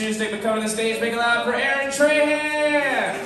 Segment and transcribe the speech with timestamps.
[0.00, 0.98] Shoestick but coming to the stage.
[0.98, 3.22] Make loud for Aaron Trahan.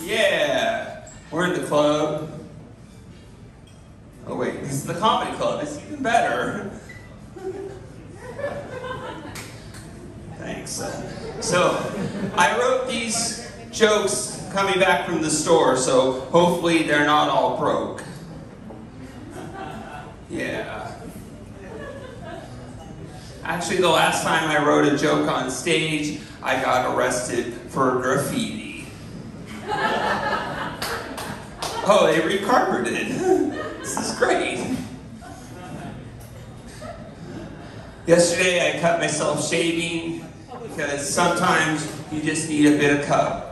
[0.00, 2.32] Yeah, we're in the club.
[4.26, 5.62] Oh wait, this is the comedy club.
[5.62, 6.68] It's even better.
[10.36, 10.82] Thanks.
[11.38, 11.92] So,
[12.34, 18.02] I wrote these jokes coming back from the store, so hopefully they're not all broke.
[20.28, 20.94] Yeah.
[23.42, 28.86] Actually, the last time I wrote a joke on stage, I got arrested for graffiti.
[31.82, 33.56] Oh, they recarpeted.
[33.80, 34.76] This is great.
[38.06, 40.24] Yesterday, I cut myself shaving
[40.62, 43.49] because sometimes you just need a bit of cover.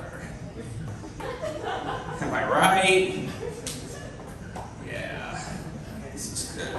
[2.79, 3.29] I?
[4.87, 5.45] Yeah,
[6.13, 6.75] this is good.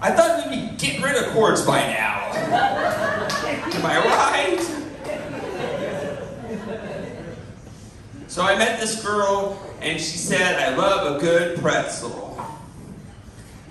[0.00, 2.32] I thought we'd be getting rid of cords by now.
[2.34, 4.60] Am I right?
[8.26, 12.30] So I met this girl, and she said, I love a good pretzel.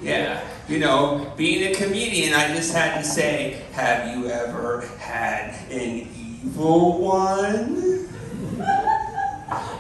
[0.02, 5.54] Yeah, you know, being a comedian, I just had to say, have you ever had
[5.70, 6.08] an
[6.44, 8.08] evil one?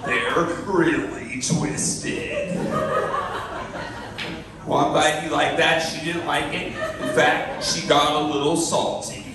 [0.05, 2.57] They're really twisted.
[4.65, 6.67] One bite you like that, she didn't like it.
[6.67, 9.25] In fact, she got a little salty.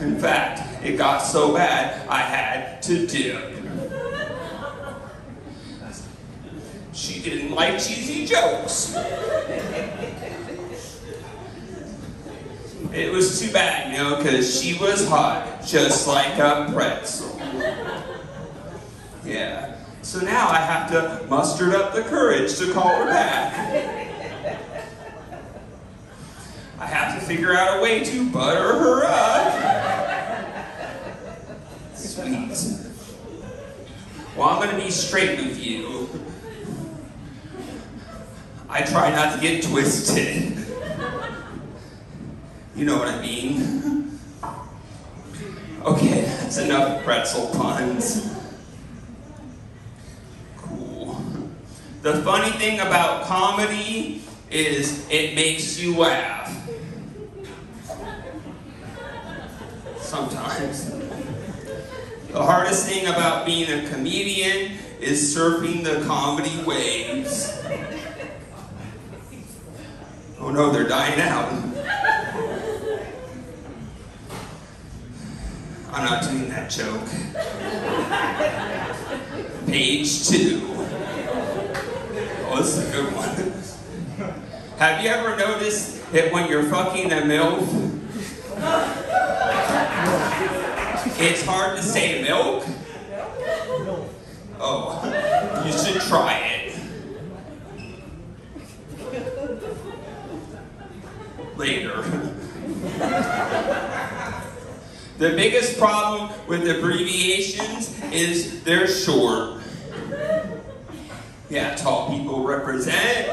[0.00, 3.54] In fact, it got so bad, I had to dip.
[6.92, 8.94] She didn't like cheesy jokes.
[12.92, 17.40] It was too bad, you know, because she was hot, just like a pretzel.
[19.24, 19.76] Yeah.
[20.02, 23.52] So now I have to muster up the courage to call her back.
[26.78, 29.52] I have to figure out a way to butter her up.
[31.94, 32.56] Sweet.
[34.36, 36.08] Well, I'm going to be straight with you.
[38.68, 40.67] I try not to get twisted.
[42.78, 44.20] You know what I mean.
[45.84, 48.32] Okay, that's enough pretzel puns.
[50.56, 51.20] Cool.
[52.02, 56.56] The funny thing about comedy is it makes you laugh.
[59.98, 60.92] Sometimes.
[62.30, 67.60] The hardest thing about being a comedian is surfing the comedy waves.
[70.38, 71.67] Oh no, they're dying out.
[75.98, 77.04] I'm not doing that joke.
[79.66, 80.62] Page two.
[82.46, 83.28] Oh, this is a good one.
[84.78, 87.66] Have you ever noticed that when you're fucking a MILF,
[91.20, 92.64] it's hard to say milk?
[94.60, 95.02] Oh,
[95.66, 96.78] you should try it.
[101.56, 102.04] Later.
[105.18, 109.60] The biggest problem with abbreviations is they're short.
[111.50, 113.26] Yeah, tall people represent.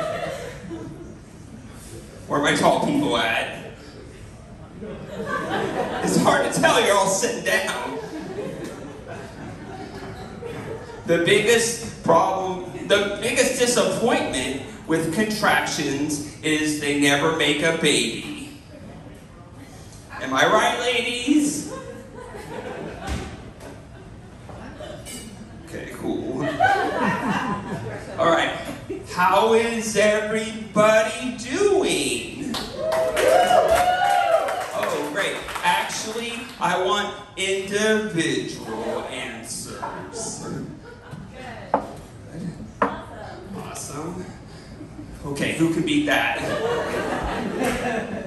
[2.27, 3.73] Where my tall people at?
[6.03, 7.99] It's hard to tell, you're all sitting down.
[11.05, 18.34] The biggest problem, the biggest disappointment with contractions is they never make a baby.
[20.25, 21.71] Am I right, ladies?
[25.65, 26.41] Okay, cool.
[28.17, 28.57] All right,
[29.13, 32.55] how is everybody doing?
[34.73, 35.37] Oh, great.
[35.63, 40.43] Actually, I want individual answers.
[43.55, 44.25] Awesome.
[45.23, 48.23] Okay, who can beat that?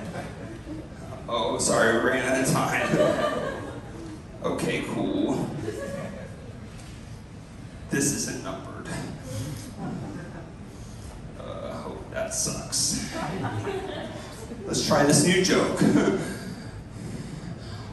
[1.31, 2.99] Oh, sorry, we ran out of time.
[4.43, 5.47] Okay, cool.
[7.91, 8.89] This isn't numbered.
[11.39, 13.15] Uh, oh, that sucks.
[14.65, 15.83] Let's try this new joke.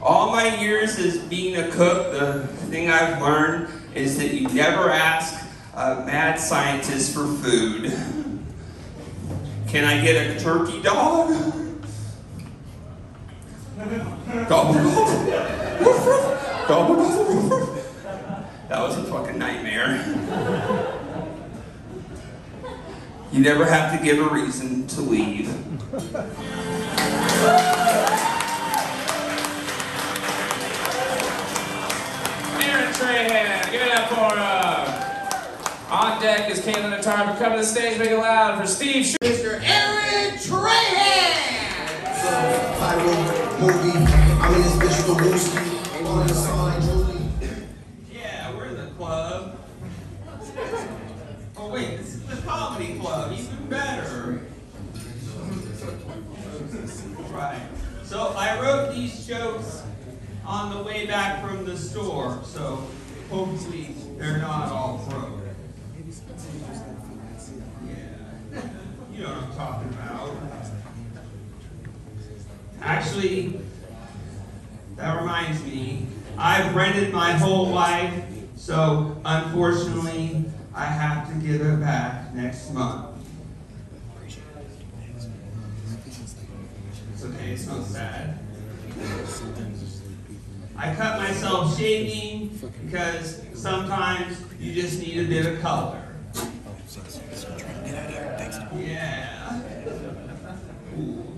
[0.01, 4.89] All my years as being a cook, the thing I've learned is that you never
[4.89, 7.91] ask a mad scientist for food.
[9.67, 11.64] Can I get a turkey dog?
[13.77, 14.77] Gobble,
[16.67, 16.95] gobble.
[16.95, 17.95] Woof, woof.
[18.69, 20.01] That was a fucking nightmare.
[23.33, 25.49] You never have to give a reason to leave.
[32.61, 35.91] Aaron Trahan, give it up for him.
[35.91, 37.37] On deck is Caitlin and Tarver.
[37.37, 39.05] Come to the stage, make it loud for Steve.
[39.05, 39.61] Sh- Mr.
[39.63, 41.34] Aaron Trahan!
[42.85, 43.97] Movie.
[44.53, 45.49] This bitch.
[48.13, 49.57] Yeah, we're in the club.
[51.57, 54.41] Oh wait, this is the comedy club, even better.
[57.31, 57.61] Right.
[58.03, 59.81] So I wrote these jokes
[60.45, 62.85] on the way back from the store, so
[63.31, 65.41] hopefully they're not all broke.
[67.87, 68.61] Yeah.
[69.11, 70.29] You know what I'm talking about.
[73.15, 73.61] Actually,
[74.97, 76.05] that reminds me,
[76.37, 78.25] I've rented my whole life,
[78.57, 83.15] so unfortunately, I have to give it back next month.
[87.13, 88.37] It's okay, it's not sad.
[90.75, 92.49] I cut myself shaving
[92.85, 96.03] because sometimes you just need a bit of color.
[98.75, 99.61] Yeah.
[100.99, 101.34] Ooh.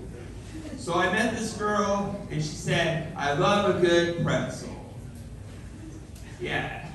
[0.88, 4.74] So I met this girl, and she said, I love a good pretzel.
[6.40, 6.88] Yeah.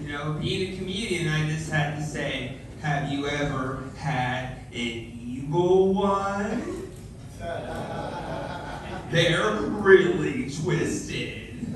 [0.00, 4.72] You know, being a comedian, I just had to say, have you ever had an
[4.72, 6.90] evil one?
[9.10, 11.68] They're really twisted.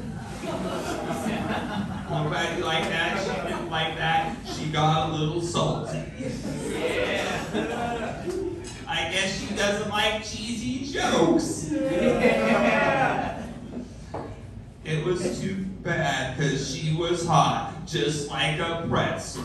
[2.08, 3.22] Nobody like that.
[3.22, 4.38] She didn't like that.
[4.56, 6.02] She got a little salty.
[6.70, 8.21] Yeah.
[8.92, 11.72] I guess she doesn't like cheesy jokes.
[14.84, 19.44] It was too bad because she was hot, just like a pretzel.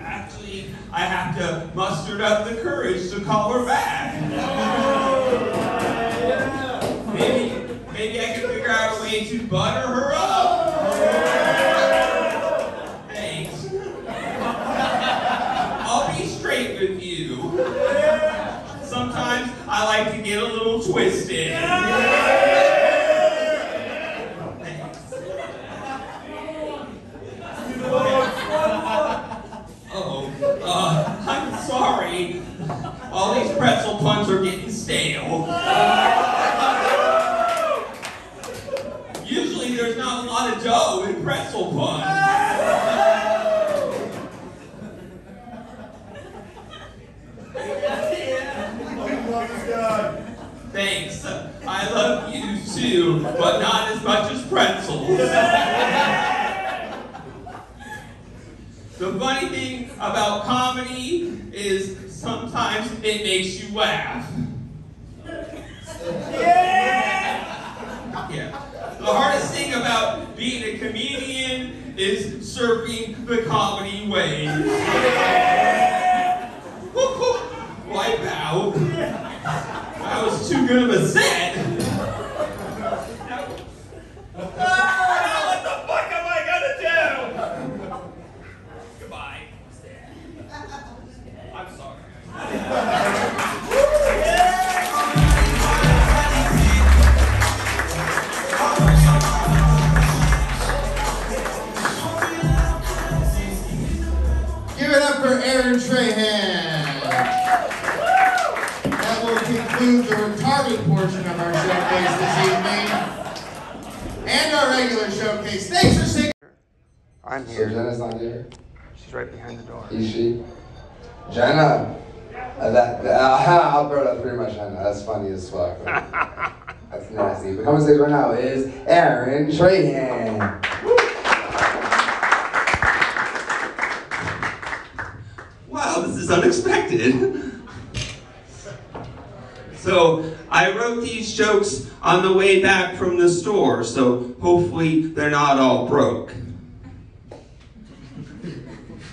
[0.00, 4.14] Actually, I have to muster up the courage to call her back.
[7.14, 10.49] Maybe, maybe I can figure out a way to butter her up.
[19.80, 21.52] I like to get a little twisted.
[21.52, 22.69] Thanks.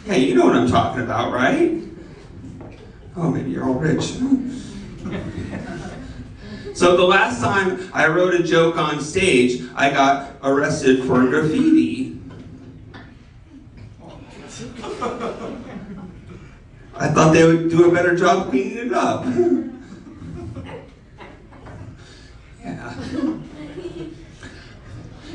[0.05, 1.81] Hey, you know what I'm talking about, right?
[3.15, 4.17] Oh, maybe you're all rich.
[6.77, 12.19] So the last time I wrote a joke on stage, I got arrested for graffiti.
[16.95, 19.25] I thought they would do a better job cleaning it up.
[22.63, 22.93] yeah.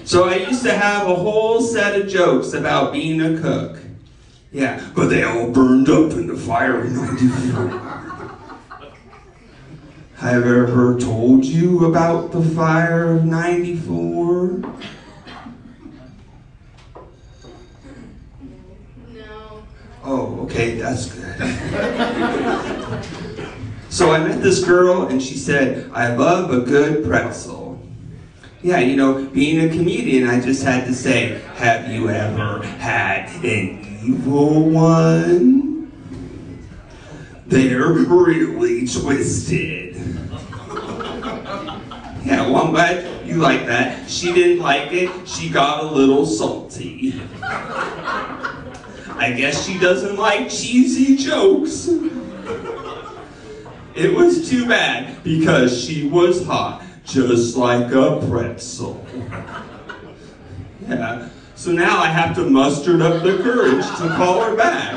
[0.04, 3.78] So I used to have a whole set of jokes about being a cook.
[4.52, 7.92] Yeah, but they all burned up in the fire in 94.
[10.16, 14.62] Have ever told you about the fire of 94?
[19.08, 19.62] No.
[20.04, 21.38] Oh, okay, that's good.
[23.88, 27.80] so I met this girl and she said, I love a good pretzel.
[28.62, 33.30] Yeah, you know, being a comedian, I just had to say, have you ever had
[33.44, 35.92] an evil one?
[37.46, 39.96] They're really twisted.
[42.24, 44.08] Yeah, well, I'm glad you like that.
[44.08, 45.28] She didn't like it.
[45.28, 47.20] She got a little salty.
[47.42, 51.88] I guess she doesn't like cheesy jokes.
[53.94, 59.04] It was too bad because she was hot, just like a pretzel.
[60.88, 61.28] Yeah,
[61.62, 64.94] so now I have to muster up the courage to call her back.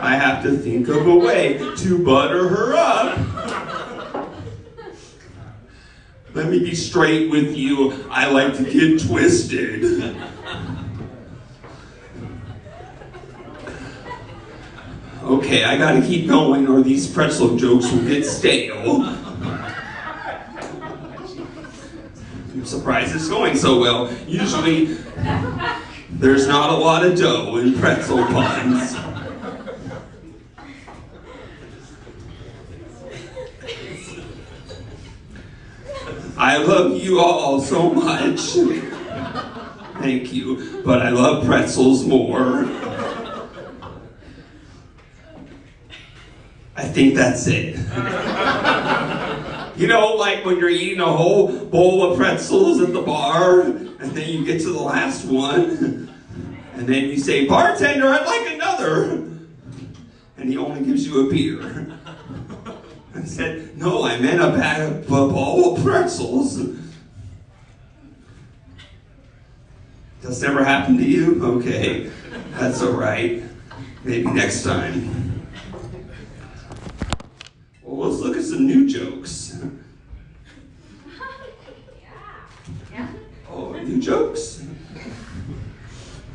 [0.00, 3.18] I have to think of a way to butter her up.
[6.32, 8.02] Let me be straight with you.
[8.08, 9.84] I like to get twisted.
[15.22, 19.02] Okay, I gotta keep going or these pretzel jokes will get stale.
[22.55, 24.12] I'm surprised it's going so well.
[24.26, 24.96] Usually,
[26.10, 28.96] there's not a lot of dough in pretzel puns.
[36.38, 38.40] I love you all so much.
[40.00, 42.64] Thank you, but I love pretzels more.
[46.76, 47.76] I think that's it.
[49.76, 53.98] you know, like when you're eating a whole bowl of pretzels at the bar, and
[54.12, 56.12] then you get to the last one,
[56.74, 59.22] and then you say, Bartender, I'd like another.
[60.38, 61.98] And he only gives you a beer.
[63.14, 66.60] I said, No, I meant a bag of a bowl of pretzels.
[70.20, 71.44] That's never happened to you?
[71.58, 72.10] Okay,
[72.52, 73.42] that's all right.
[74.04, 75.46] Maybe next time.
[77.82, 79.58] Well, let's look at some new jokes.
[83.48, 84.62] Oh, new jokes?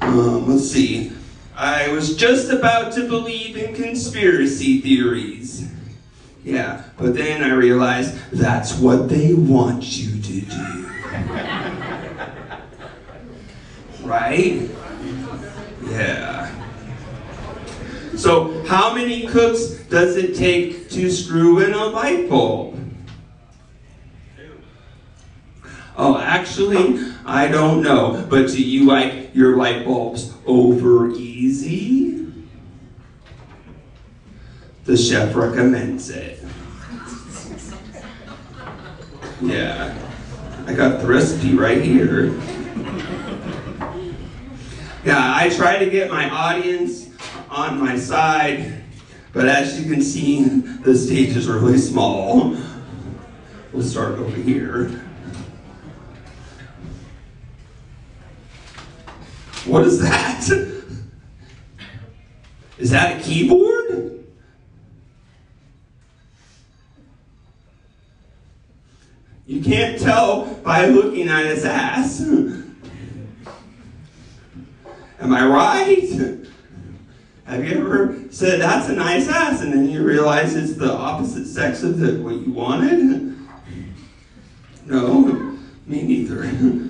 [0.01, 1.11] Um, let's see.
[1.55, 5.69] I was just about to believe in conspiracy theories.
[6.43, 10.89] Yeah, but then I realized that's what they want you to do.
[14.07, 14.69] right?
[15.87, 16.49] Yeah.
[18.15, 22.80] So, how many cooks does it take to screw in a light bulb?
[25.97, 28.25] Oh, actually, I don't know.
[28.29, 32.31] But do you like your light bulbs over easy?
[34.85, 36.43] The chef recommends it.
[39.41, 39.97] Yeah.
[40.65, 42.33] I got the recipe right here.
[45.03, 47.09] Yeah, I try to get my audience
[47.49, 48.83] on my side,
[49.33, 52.55] but as you can see, the stage is really small.
[53.73, 55.03] We'll start over here.
[59.65, 60.49] What is that?
[62.79, 64.25] Is that a keyboard?
[69.45, 72.21] You can't tell by looking at his ass.
[72.21, 72.77] Am
[75.21, 76.39] I right?
[77.45, 81.45] Have you ever said that's a nice ass and then you realize it's the opposite
[81.45, 83.37] sex of the, what you wanted?
[84.85, 86.89] No, me neither.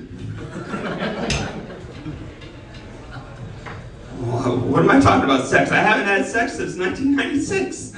[4.50, 5.72] What am I talking about sex?
[5.72, 7.94] I haven't had sex since 1996.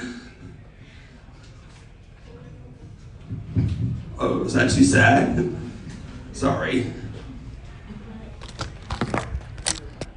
[4.18, 5.54] Oh, is that too sad?
[6.32, 6.92] Sorry.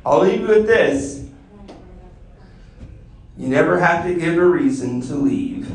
[0.06, 1.26] I'll leave you with this.
[3.38, 5.70] You never have to give a reason to leave.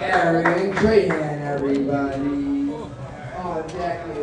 [0.00, 1.35] Aaron Trahan,
[1.68, 2.70] everybody.
[3.38, 4.20] Oh, Jackie.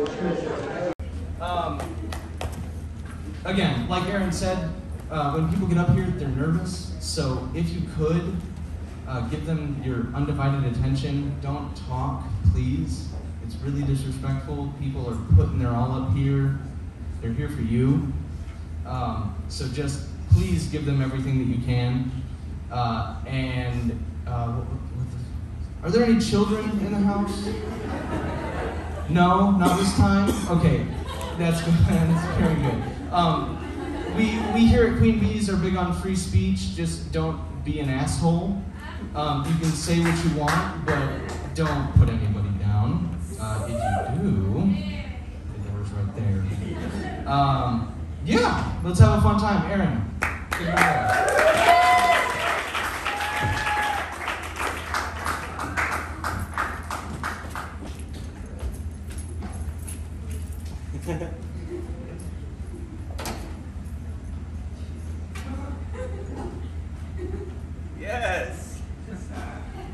[1.42, 1.78] Um,
[3.44, 4.70] again, like Aaron said,
[5.10, 6.94] uh, when people get up here, they're nervous.
[7.00, 8.34] So if you could,
[9.06, 11.38] uh, give them your undivided attention.
[11.42, 13.08] Don't talk, please.
[13.44, 14.72] It's really disrespectful.
[14.80, 16.58] People are putting their all up here.
[17.20, 18.10] They're here for you.
[18.86, 22.10] Um, so just please give them everything that you can.
[22.72, 24.62] Uh, and uh,
[25.84, 27.46] are there any children in the house?
[29.10, 30.30] No, not this time.
[30.58, 30.86] Okay,
[31.38, 31.74] that's good.
[31.88, 32.82] that's very good.
[33.12, 33.60] Um,
[34.16, 36.74] we we here at Queen Bees are big on free speech.
[36.74, 38.62] Just don't be an asshole.
[39.14, 43.14] Um, you can say what you want, but don't put anybody down.
[43.38, 44.32] Uh, if you do,
[45.52, 47.28] the door's right there.
[47.28, 49.70] Um, yeah, let's have a fun time.
[49.70, 50.14] Aaron,
[50.50, 51.34] take it away.
[68.00, 68.80] Yes.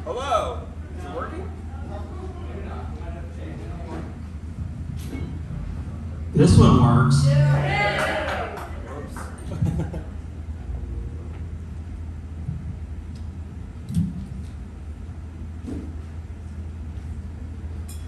[0.04, 0.62] Hello.
[0.98, 1.50] Is it working?
[6.32, 7.26] This one works.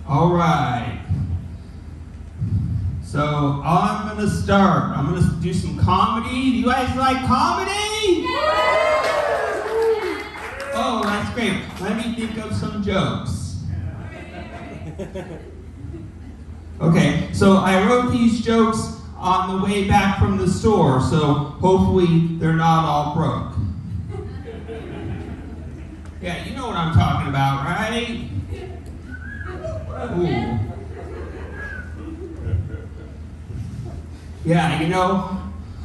[0.06, 1.02] All right.
[3.12, 4.96] So I'm gonna start.
[4.96, 6.50] I'm gonna do some comedy.
[6.50, 8.26] Do you guys like comedy?
[10.74, 11.60] Oh, that's great.
[11.80, 13.60] Let me think of some jokes.
[16.80, 22.38] Okay, so I wrote these jokes on the way back from the store, so hopefully
[22.38, 23.52] they're not all broke.
[26.20, 28.28] Yeah, you know what I'm talking about, right?
[30.16, 30.58] Ooh.
[34.44, 35.41] Yeah, you know,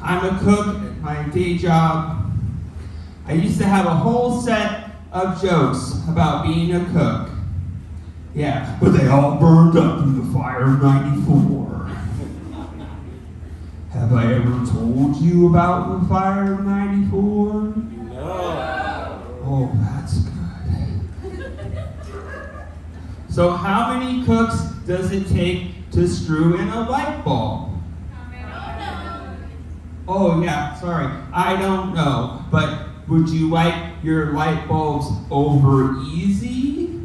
[0.07, 2.31] I'm a cook at my day job.
[3.25, 7.29] I used to have a whole set of jokes about being a cook.
[8.33, 11.91] Yeah, but they all burned up in the fire of 94.
[13.91, 17.53] Have I ever told you about the fire of 94?
[18.13, 19.23] No.
[19.43, 20.31] Oh, that's good.
[23.29, 27.66] So, how many cooks does it take to screw in a light bulb?
[30.07, 31.11] Oh, yeah, sorry.
[31.33, 32.45] I don't know.
[32.49, 36.99] But would you like your light bulbs over easy?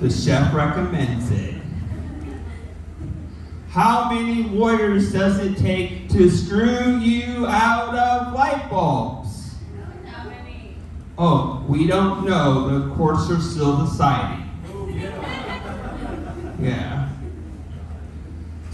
[0.00, 1.54] The chef recommends it.
[3.68, 9.54] How many warriors does it take to screw you out of light bulbs?
[11.16, 12.80] Oh, we don't know.
[12.80, 14.50] The courts are still deciding.
[16.60, 17.11] Yeah.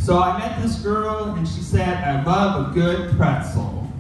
[0.09, 3.93] So I met this girl and she said, I love a good pretzel.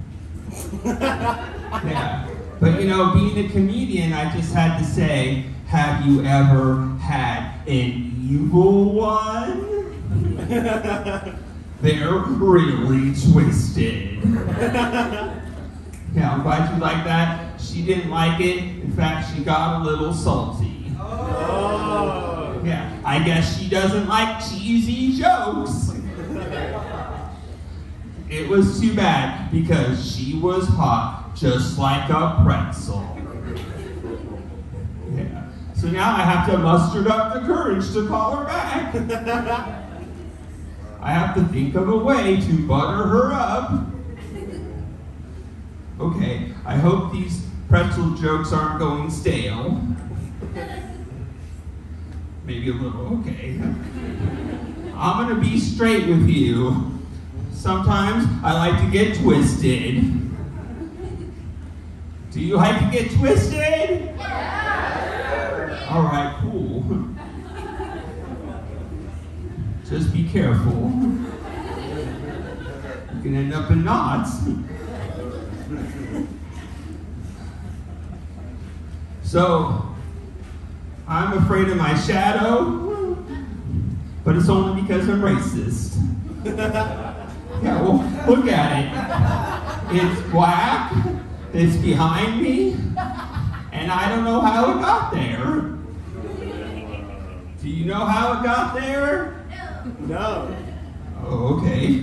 [0.82, 2.26] yeah.
[2.58, 7.60] But you know, being a comedian, I just had to say, have you ever had
[7.66, 9.84] an evil one?
[11.82, 14.24] They're really twisted.
[16.14, 17.60] Yeah, I'm glad you like that.
[17.60, 18.56] She didn't like it.
[18.56, 20.90] In fact, she got a little salty.
[20.98, 22.62] Oh.
[22.64, 25.87] Yeah, I guess she doesn't like cheesy jokes.
[28.30, 33.16] It was too bad because she was hot, just like a pretzel.
[35.14, 35.48] Yeah.
[35.74, 38.94] So now I have to muster up the courage to call her back.
[41.00, 43.86] I have to think of a way to butter her up.
[45.98, 49.80] Okay, I hope these pretzel jokes aren't going stale.
[52.44, 53.58] Maybe a little, okay.
[54.94, 56.97] I'm gonna be straight with you.
[57.58, 60.00] Sometimes I like to get twisted.
[62.30, 64.14] Do you like to get twisted?
[64.16, 65.88] Yeah.
[65.90, 66.84] All right, cool.
[69.88, 70.92] Just be careful.
[73.16, 74.38] You can end up in knots.
[79.24, 79.96] So,
[81.08, 83.16] I'm afraid of my shadow,
[84.24, 85.96] but it's only because I'm racist.
[87.62, 87.96] Yeah, well,
[88.28, 89.96] look at it.
[89.96, 90.92] It's black,
[91.52, 92.72] it's behind me,
[93.72, 95.74] and I don't know how it got there.
[97.60, 99.44] Do you know how it got there?
[100.00, 100.48] No.
[100.48, 100.56] No.
[101.24, 102.02] Oh, okay.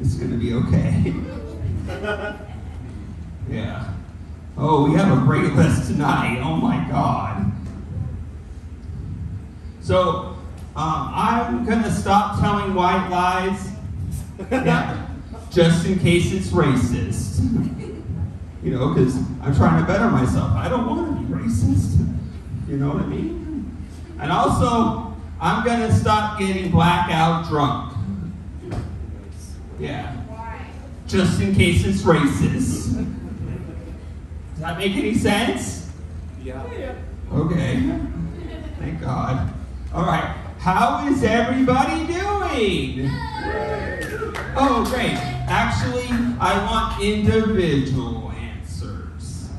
[0.00, 1.14] It's gonna be okay.
[3.48, 3.92] yeah.
[4.56, 6.40] Oh, we have a great list tonight.
[6.42, 7.52] Oh my God.
[9.80, 10.31] So,
[10.74, 13.70] um, I'm gonna stop telling white lies.
[14.50, 15.08] Yeah.
[15.50, 17.40] Just in case it's racist.
[18.62, 20.52] You know, because I'm trying to better myself.
[20.52, 21.98] I don't want to be racist.
[22.68, 23.76] You know what I mean?
[24.18, 27.92] And also, I'm going to stop getting blackout drunk.
[29.78, 30.16] Yeah.
[31.08, 32.94] just in case it's racist.
[34.52, 35.90] Does that make any sense?
[36.42, 36.62] Yeah.
[37.32, 37.98] Okay.
[38.78, 39.52] Thank God.
[39.92, 40.36] All right.
[40.62, 43.10] How is everybody doing?
[44.54, 45.16] Oh, great.
[45.48, 46.06] Actually,
[46.38, 49.50] I want individual answers.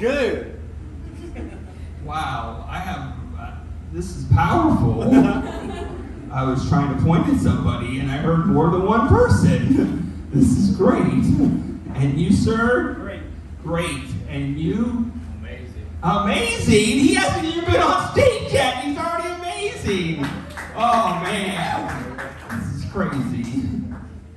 [0.00, 0.58] Good.
[2.02, 3.12] Wow, I have.
[3.38, 3.56] Uh,
[3.92, 5.02] this is powerful.
[6.32, 10.30] I was trying to point at somebody and I heard more than one person.
[10.32, 11.02] this is great.
[11.02, 12.94] And you, sir?
[12.94, 13.20] Great.
[13.62, 14.08] Great.
[14.30, 15.12] And you?
[15.40, 15.86] Amazing.
[16.02, 16.74] Amazing!
[16.74, 18.82] He hasn't even been on stage yet.
[18.82, 19.11] He's already
[19.84, 22.16] Oh man,
[22.50, 23.64] this is crazy.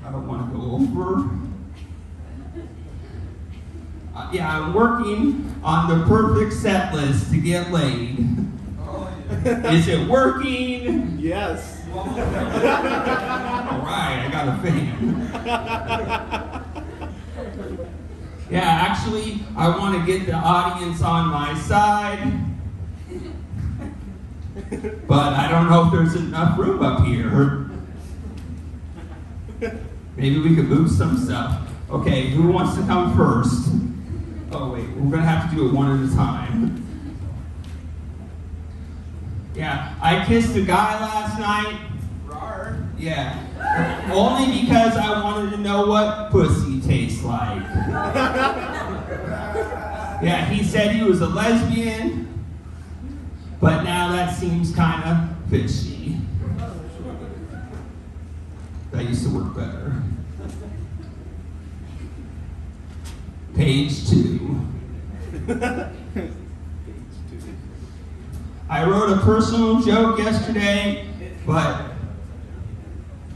[0.03, 1.29] I don't want to go over.
[4.15, 8.25] Uh, yeah, I'm working on the perfect set list to get laid.
[9.45, 11.15] Is it working?
[11.19, 11.83] Yes.
[11.93, 12.15] All right,
[14.25, 16.71] I got a fan.
[18.47, 22.31] Yeah, actually, I want to get the audience on my side.
[25.07, 27.69] But I don't know if there's enough room up here.
[30.15, 31.67] Maybe we could move some stuff.
[31.89, 33.69] Okay, who wants to come first?
[34.51, 36.81] Oh, wait, we're going to have to do it one at a time.
[39.53, 41.79] Yeah, I kissed a guy last night.
[42.97, 43.41] Yeah.
[44.13, 47.61] Only because I wanted to know what pussy tastes like.
[50.23, 52.24] Yeah, he said he was a lesbian,
[53.65, 56.19] but now that seems kind of fishy.
[58.91, 60.03] That used to work better.
[63.55, 64.61] Page two.
[68.69, 71.07] I wrote a personal joke yesterday,
[71.47, 71.85] but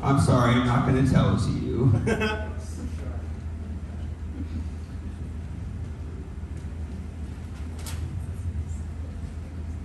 [0.04, 2.46] I'm sorry, I'm not going to tell it to you.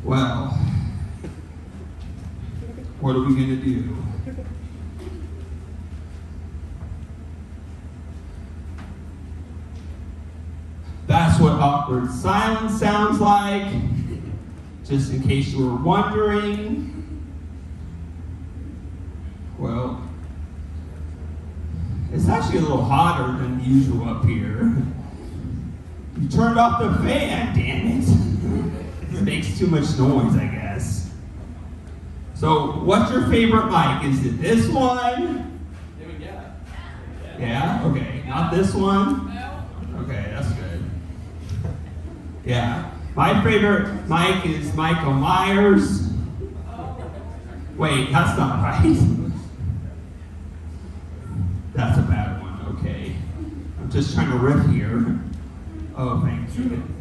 [0.04, 0.48] Well,
[3.00, 3.96] what are we going to do?
[11.06, 13.72] That's what awkward silence sounds like,
[14.86, 16.90] just in case you were wondering.
[19.58, 20.06] Well,
[22.12, 24.76] it's actually a little hotter than usual up here.
[26.20, 28.33] You turned off the fan, damn it.
[29.14, 31.10] It makes too much noise, I guess.
[32.34, 34.10] So, what's your favorite mic?
[34.10, 35.60] Is it this one?
[37.38, 37.82] Yeah?
[37.84, 38.24] Okay.
[38.26, 39.30] Not this one?
[40.00, 40.84] Okay, that's good.
[42.44, 42.90] Yeah.
[43.14, 46.08] My favorite mic is Michael Myers.
[47.76, 49.30] Wait, that's not right.
[51.74, 53.16] That's a bad one, okay.
[53.80, 55.20] I'm just trying to riff here.
[55.96, 56.93] Oh, thank you.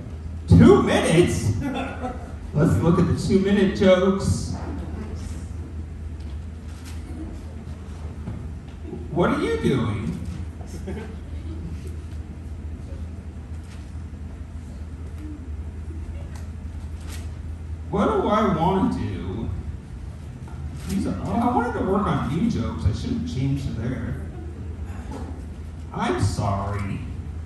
[0.57, 1.51] Two minutes?
[2.53, 4.53] Let's look at the two minute jokes.
[9.09, 10.19] What are you doing?
[17.89, 19.49] What do I want to do?
[20.87, 22.85] These are, oh, I wanted to work on new jokes.
[22.85, 24.15] I should have changed to there.
[25.93, 26.99] I'm sorry.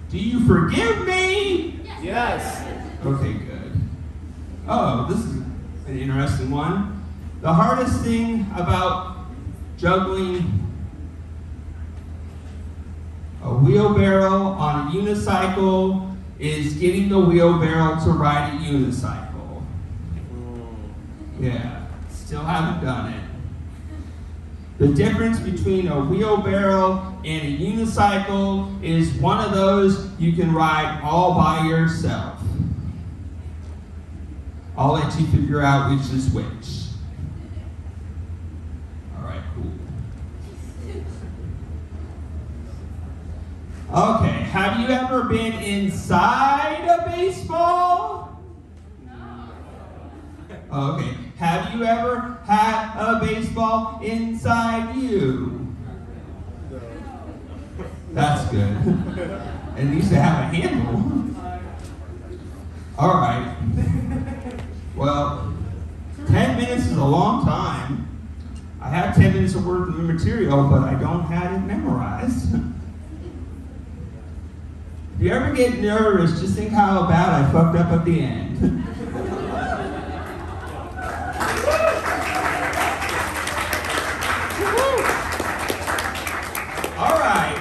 [0.09, 1.81] Do you forgive me?
[2.01, 2.86] Yes.
[3.07, 3.71] Okay, good.
[4.67, 5.35] Oh, this is
[5.87, 7.05] an interesting one.
[7.39, 9.27] The hardest thing about
[9.77, 10.67] juggling
[13.41, 19.63] a wheelbarrow on a unicycle is getting the wheelbarrow to ride a unicycle.
[20.33, 20.75] Mm.
[21.39, 23.23] Yeah, still haven't done it.
[24.79, 30.99] The difference between a wheelbarrow and a unicycle is one of those you can ride
[31.01, 32.37] all by yourself.
[34.77, 36.45] I'll let you figure out which is which.
[39.17, 39.71] All right, cool.
[43.91, 48.39] Okay, have you ever been inside a baseball?
[49.03, 49.49] No.
[50.71, 55.75] Okay, have you ever had a baseball inside you?
[58.13, 58.77] That's good.
[59.75, 61.35] At least they have a handle.
[62.99, 64.33] All right.
[64.97, 65.53] Well,
[66.25, 68.07] 10 minutes is a long time.
[68.81, 72.55] I have 10 minutes of work of material, but I don't have it memorized.
[75.15, 78.57] If you ever get nervous, just think how bad I fucked up at the end.
[86.97, 87.59] All right.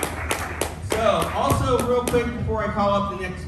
[0.90, 3.45] So, also, real quick before I call up the next.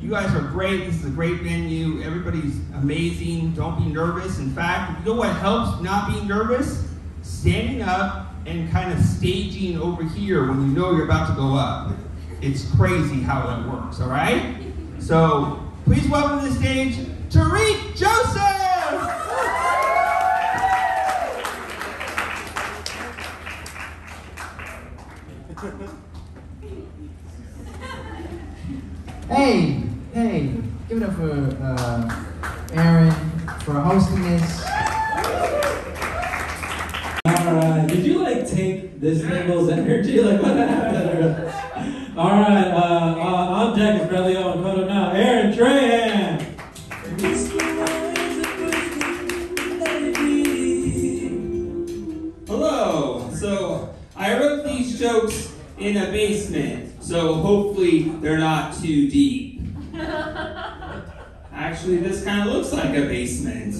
[0.00, 0.84] You guys are great.
[0.86, 2.02] This is a great venue.
[2.02, 3.54] Everybody's amazing.
[3.54, 4.38] Don't be nervous.
[4.38, 6.86] In fact, you know what helps not being nervous?
[7.22, 11.54] Standing up and kind of staging over here when you know you're about to go
[11.54, 11.92] up.
[12.40, 14.56] It's crazy how that works, all right?
[14.98, 16.96] So please welcome to the stage
[17.30, 18.42] Tariq Joseph!
[29.28, 29.75] Hey, hey,
[31.16, 32.25] give it
[61.52, 63.74] Actually, this kind of looks like a basement.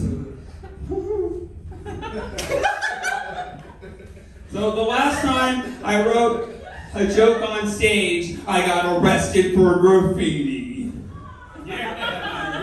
[4.52, 6.54] so the last time I wrote
[6.94, 10.92] a joke on stage, I got arrested for graffiti.
[11.64, 12.62] Yeah.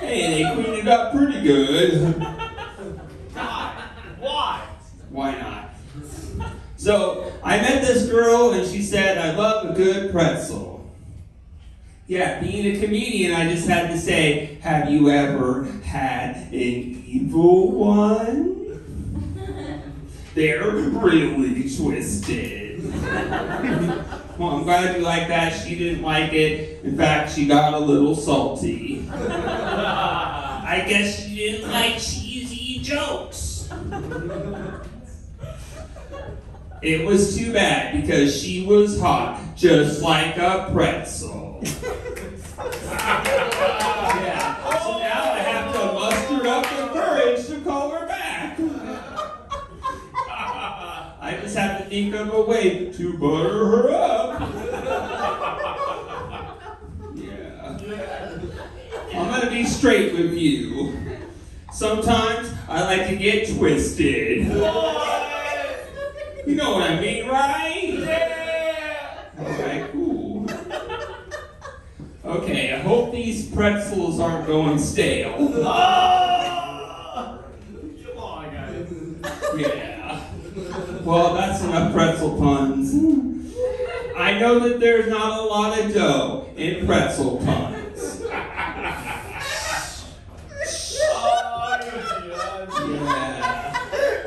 [0.00, 2.14] Hey, they cleaned it up pretty good.
[4.18, 4.66] Why?
[5.10, 5.70] Why not?
[6.76, 10.73] So I met this girl and she said, I love a good pretzel.
[12.06, 17.72] Yeah, being a comedian, I just had to say, have you ever had an evil
[17.72, 18.60] one?
[20.34, 22.92] They're really twisted.
[24.38, 25.52] well, I'm glad you like that.
[25.52, 26.84] She didn't like it.
[26.84, 29.08] In fact, she got a little salty.
[29.10, 33.70] I guess she didn't like cheesy jokes.
[36.82, 41.43] It was too bad because she was hot, just like a pretzel.
[41.64, 41.80] Yeah.
[44.82, 48.58] So now I have to muster up the courage to call her back.
[51.20, 54.40] I just have to think of a way to butter her up.
[57.14, 57.78] yeah.
[59.14, 60.98] I'm gonna be straight with you.
[61.72, 64.46] Sometimes I like to get twisted.
[66.46, 67.88] You know what I mean, right?
[67.88, 69.24] Yeah!
[69.36, 69.73] Cool.
[72.34, 75.36] Okay, I hope these pretzels aren't going stale.
[75.38, 75.56] Come
[78.18, 78.92] on, guys.
[79.56, 80.20] Yeah.
[81.04, 82.92] Well, that's enough pretzel puns.
[84.16, 88.20] I know that there's not a lot of dough in pretzel puns.
[88.24, 88.74] Yeah.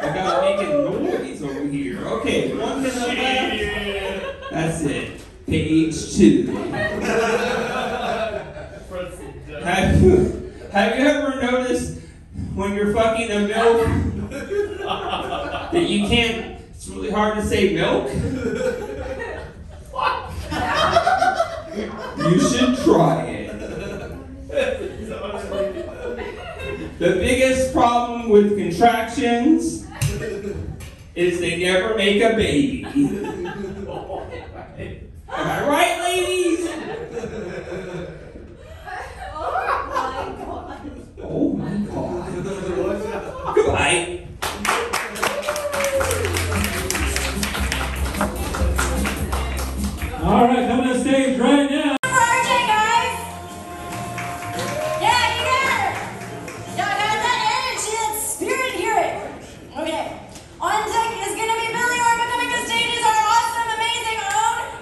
[0.01, 2.05] I gotta make a noise over here.
[2.07, 4.49] Okay, one the left.
[4.49, 5.21] That's it.
[5.45, 6.53] Page two.
[9.67, 11.99] Have you, have you ever noticed
[12.53, 14.29] when you're fucking a MILF
[15.71, 18.07] that you can't, it's really hard to say milk?
[22.17, 23.59] You should try it.
[26.99, 29.87] The biggest problem with contractions
[31.15, 32.85] is they never make a baby.
[35.29, 36.67] Am I right, ladies?
[50.27, 50.51] Own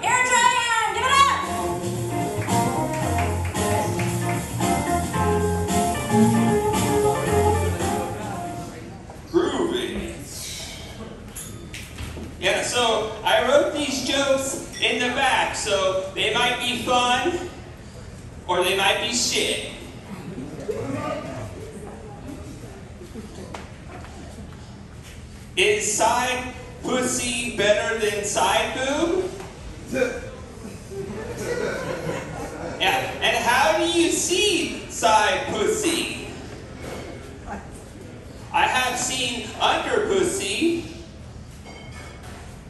[0.02, 0.94] Aaron Trahan!
[0.94, 1.40] Give it up!
[9.30, 9.86] Groovy.
[12.40, 13.65] Yeah, so I wrote these jokes
[14.86, 17.50] in the back, so they might be fun
[18.46, 19.72] or they might be shit.
[25.56, 29.30] Is side pussy better than side boob?
[32.78, 36.28] Yeah, and how do you see side pussy?
[38.52, 40.84] I have seen under pussy.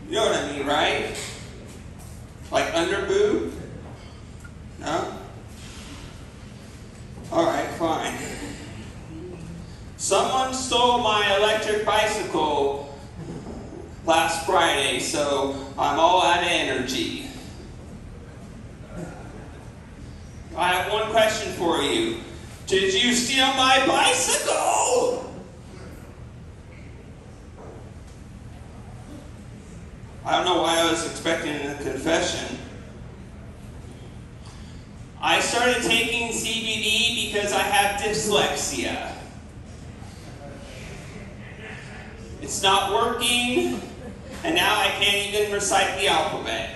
[0.09, 1.17] You know what I mean, right?
[2.57, 3.53] Like under boob?
[4.81, 5.19] No?
[7.31, 8.15] Alright, fine.
[9.99, 12.99] Someone stole my electric bicycle
[14.07, 17.29] last Friday, so I'm all out of energy.
[20.57, 22.21] I have one question for you.
[22.67, 25.26] Did you steal my bicycle?
[30.27, 32.59] I don't know why I was expecting a confession.
[35.23, 39.13] I started taking CBD because I have dyslexia.
[42.43, 43.81] It's not working,
[44.43, 46.75] and now I can't even recite the alphabet.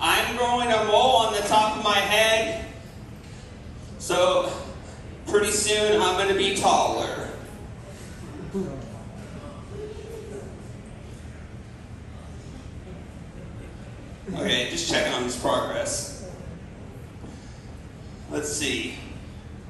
[0.00, 2.66] I'm growing a mole on the top of my head,
[4.00, 4.52] so
[5.28, 7.19] pretty soon I'm going to be taller.
[14.40, 16.26] Okay, just checking on his progress.
[18.30, 18.94] Let's see.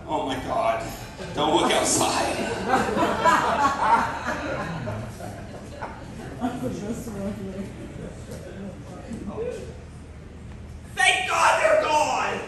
[0.07, 0.87] Oh my god.
[1.35, 2.37] Don't look outside.
[10.95, 12.39] Thank God they're gone!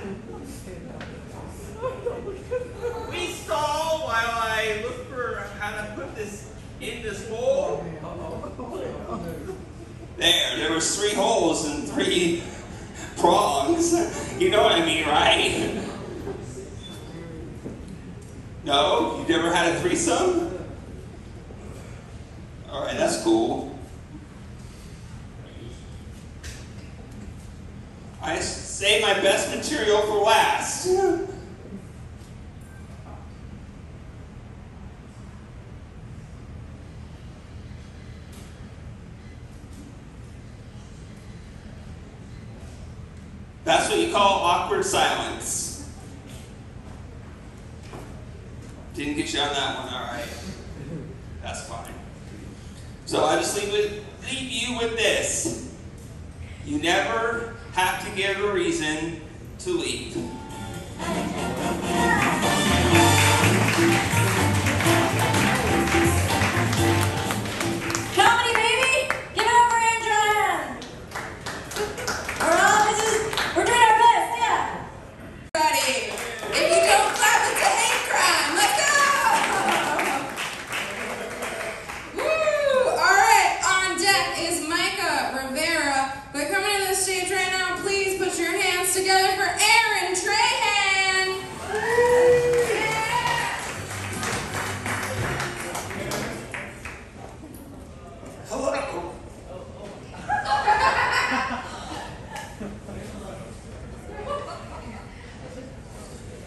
[3.10, 7.84] We stall while I look for how to put this in this hole.
[10.18, 12.42] There, there was three holes and three
[13.16, 13.92] prongs.
[14.40, 15.82] You know what I mean, right?
[18.64, 19.18] No?
[19.20, 20.58] You never had a threesome?
[22.68, 23.78] Alright, that's cool.
[28.22, 30.88] I save my best material for last.
[43.72, 45.88] That's what you call awkward silence.
[48.92, 50.28] Didn't get you on that one, all right.
[51.42, 51.94] That's fine.
[53.06, 55.74] So I just leave, leave you with this.
[56.66, 59.22] You never have to give a reason
[59.60, 60.18] to leave.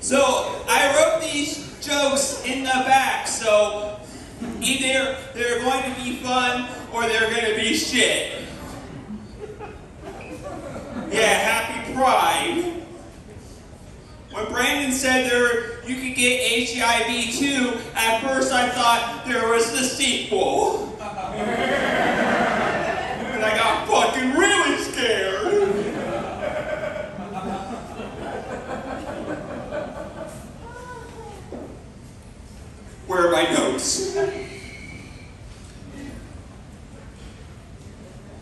[0.06, 0.22] So
[0.68, 4.00] I wrote these jokes in the back, so
[4.62, 8.44] either they're going to be fun or they're going to be shit.
[11.10, 12.84] Yeah, happy Pride.
[14.32, 19.72] When Brandon said there you could get HIV too, at first I thought there was
[19.72, 20.96] the sequel.
[21.02, 21.10] and
[23.44, 25.46] I got fucking really scared.
[33.16, 34.18] Where are my notes?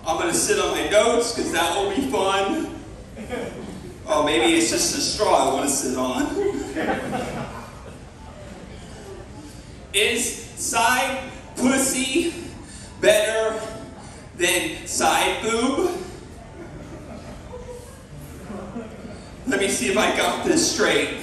[0.03, 2.81] I'm gonna sit on my notes because that will be fun.
[4.07, 6.25] Oh, maybe it's just a straw I want to sit on.
[9.93, 11.19] Is side
[11.55, 12.33] pussy
[12.99, 13.61] better
[14.37, 16.03] than side boob?
[19.45, 21.22] Let me see if I got this straight.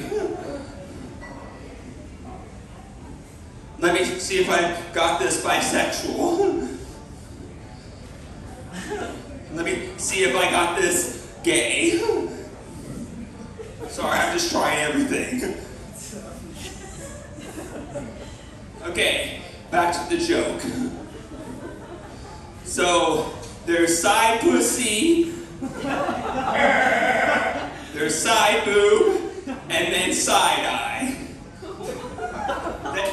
[3.81, 6.77] Let me see if I got this bisexual.
[9.55, 11.99] Let me see if I got this gay.
[13.89, 15.55] Sorry, I'm just trying everything.
[18.83, 20.62] Okay, back to the joke.
[22.64, 23.33] So,
[23.64, 25.33] there's side pussy,
[27.95, 29.33] there's side boob,
[29.68, 31.20] and then side eye.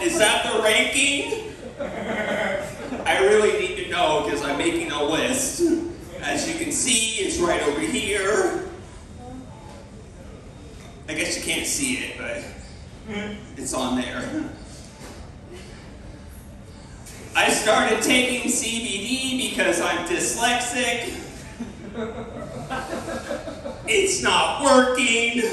[0.04, 1.54] Is that the ranking?
[3.06, 5.62] I really need to know because I'm making a list.
[6.22, 8.68] As you can see, it's right over here.
[11.08, 12.44] I guess you can't see it, but
[13.56, 14.50] it's on there.
[17.36, 21.14] I started taking CBD because I'm dyslexic.
[23.88, 25.44] It's not working.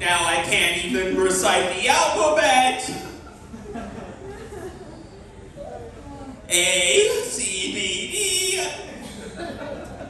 [0.00, 2.90] Now I can't even recite the alphabet.
[6.48, 8.68] A, C, B, D.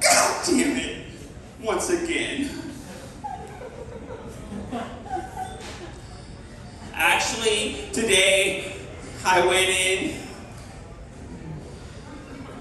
[0.01, 1.07] God damn it.
[1.63, 2.51] once again.
[6.93, 8.75] Actually, today
[9.25, 10.21] I went in.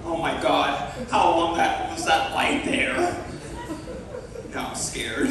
[0.05, 3.25] Oh my god, how long that was that light there?
[4.53, 5.29] Now I'm scared.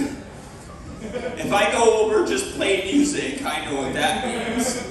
[1.04, 4.88] If I go over just play music, I know what that means.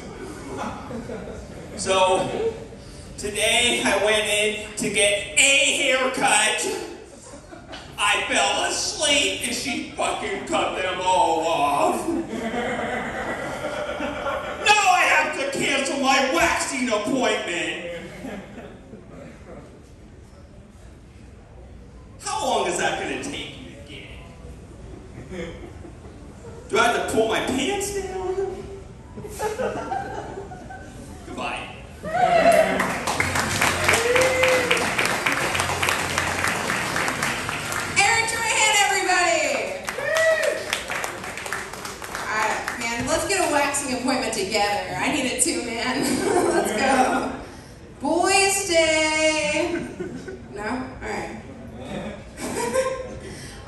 [1.78, 2.54] So,
[3.18, 6.88] today I went in to get a haircut.
[7.98, 12.08] I fell asleep and she fucking cut them all off.
[12.08, 12.26] Now
[14.92, 17.88] I have to cancel my waxing appointment.
[22.20, 25.56] How long is that going to take you to get?
[26.72, 28.34] Do I have to pull my pants down?
[31.28, 31.68] Goodbye.
[38.00, 39.44] Aaron Trahan, everybody!
[42.16, 44.96] Alright, man, let's get a waxing appointment together.
[44.98, 46.04] I need it too, man.
[46.54, 47.34] let's go.
[48.00, 49.88] Boys' Day.
[50.54, 50.88] No?
[51.04, 51.36] Alright.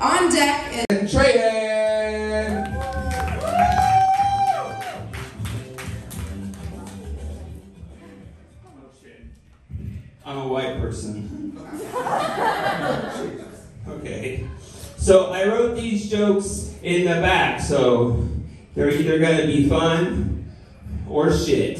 [0.00, 0.63] On deck
[15.04, 18.26] So I wrote these jokes in the back, so
[18.74, 20.50] they're either gonna be fun
[21.06, 21.78] or shit.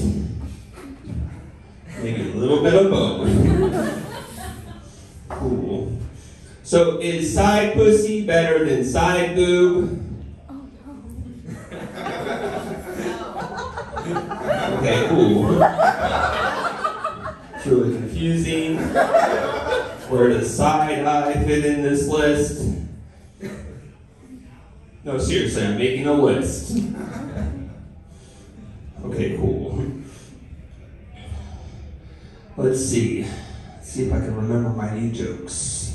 [2.02, 3.26] Maybe a little bit of both.
[5.30, 5.98] cool.
[6.64, 10.02] So is side pussy better than side boob?
[10.50, 10.68] Oh,
[14.80, 15.64] okay, cool.
[17.62, 18.76] Truly confusing.
[20.10, 22.83] Where does side eye fit in this list?
[25.04, 26.78] No, seriously, I'm making a list.
[29.04, 29.84] Okay, cool.
[32.56, 33.26] Let's see.
[33.74, 35.94] Let's see if I can remember my new jokes.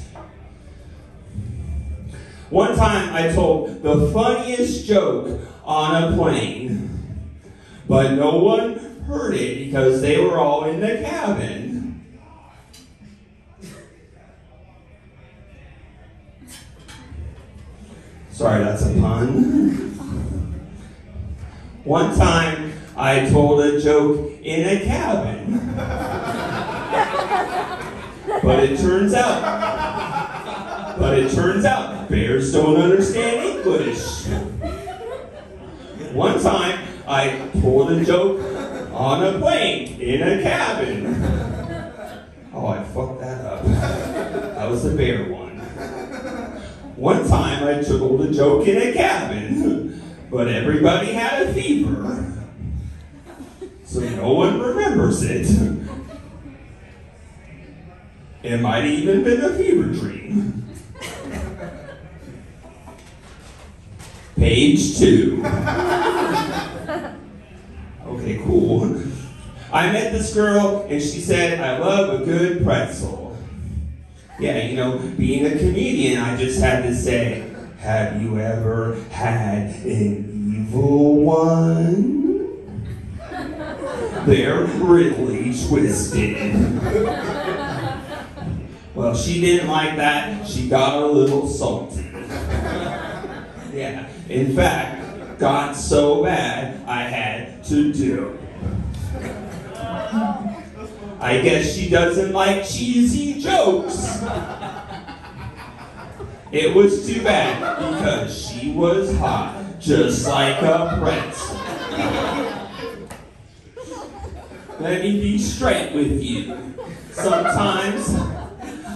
[2.52, 7.18] One time I told the funniest joke on a plane,
[7.88, 11.69] but no one heard it because they were all in the cabin.
[18.40, 19.34] Sorry, that's a pun.
[21.84, 25.76] One time I told a joke in a cabin.
[28.42, 34.28] But it turns out, but it turns out bears don't understand English.
[36.14, 36.80] One time
[37.10, 38.40] I told a joke
[38.94, 41.14] on a plane in a cabin.
[42.54, 43.66] Oh, I fucked that up.
[43.66, 45.39] That was the bear one.
[47.00, 52.36] One time I told a joke in a cabin, but everybody had a fever.
[53.86, 55.48] So no one remembers it.
[58.44, 60.66] It might even been a fever dream.
[64.36, 65.42] Page two.
[68.06, 69.02] Okay, cool.
[69.72, 73.19] I met this girl and she said, I love a good pretzel.
[74.40, 77.44] Yeah, you know, being a comedian, I just had to say,
[77.80, 82.30] have you ever had an evil one?
[84.26, 86.82] They're really twisted.
[88.96, 90.48] Well, she didn't like that.
[90.48, 92.06] She got a little salty.
[93.74, 98.38] Yeah, in fact, got so bad I had to do.
[101.20, 104.24] I guess she doesn't like cheesy jokes.
[106.52, 111.58] It was too bad because she was hot, just like a pretzel.
[114.80, 116.76] Let me be straight with you.
[117.12, 118.16] Sometimes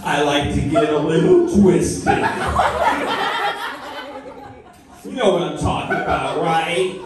[0.02, 2.18] I like to get a little twisted.
[5.04, 7.00] You know what I'm talking about, right?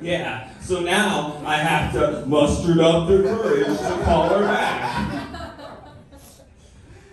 [0.00, 5.10] Yeah, so now I have to muster up the courage to call her back.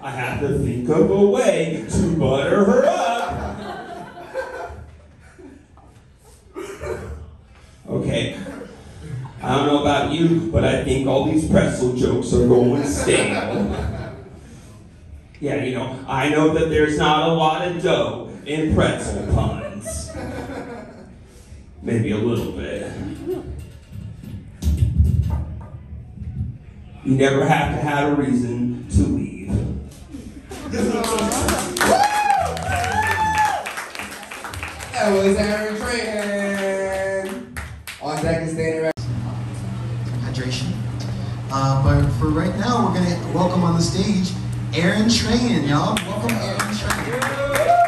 [0.01, 3.55] I have to think of a way to butter her up.
[7.87, 8.37] Okay,
[9.41, 14.11] I don't know about you, but I think all these pretzel jokes are going stale.
[15.39, 20.11] Yeah, you know, I know that there's not a lot of dough in pretzel puns.
[21.81, 23.14] Maybe a little bit.
[27.05, 29.53] You never have to have a reason to leave.
[34.91, 37.59] that was Aaron Trahan.
[38.01, 38.91] On deck is Danny
[40.23, 40.73] Hydration.
[41.51, 44.33] Uh, but for right now, we're going to welcome on the stage
[44.73, 45.95] Aaron Trahan, y'all.
[46.07, 47.84] Welcome, Aaron Trahan.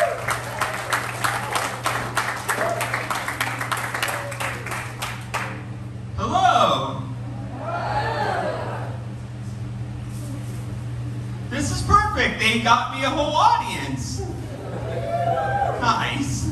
[12.28, 12.40] Perfect.
[12.40, 14.22] They got me a whole audience.
[15.82, 16.52] Nice.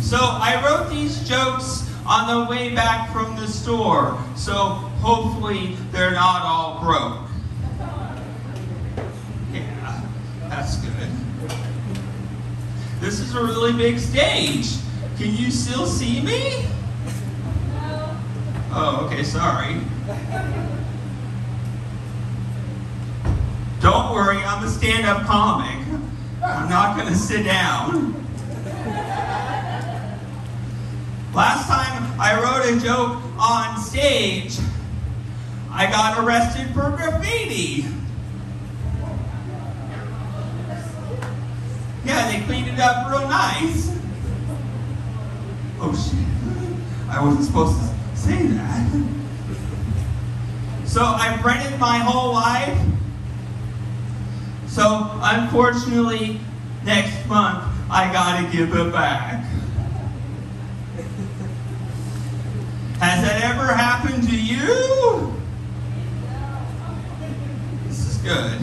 [0.00, 4.18] So I wrote these jokes on the way back from the store.
[4.34, 7.28] So hopefully they're not all broke.
[9.52, 10.02] Yeah,
[10.48, 10.90] that's good.
[13.00, 14.76] This is a really big stage.
[15.16, 16.66] Can you still see me?
[18.72, 19.80] Oh, okay, sorry.
[23.80, 25.86] Don't worry, I'm a stand-up comic.
[26.44, 28.14] I'm not gonna sit down.
[31.32, 34.58] Last time I wrote a joke on stage,
[35.70, 37.86] I got arrested for graffiti.
[42.04, 43.96] Yeah, they cleaned it up real nice.
[45.80, 46.26] Oh shit.
[47.08, 48.90] I wasn't supposed to say that.
[50.84, 52.89] So I've rented my whole life.
[54.70, 56.38] So unfortunately,
[56.84, 59.44] next month I gotta give it back.
[63.00, 65.34] Has that ever happened to you?
[67.88, 68.60] This is good.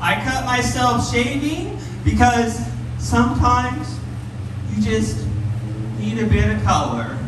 [0.00, 2.58] I cut myself shaving because
[2.98, 3.98] sometimes
[4.74, 5.26] you just
[5.98, 7.18] need a bit of color.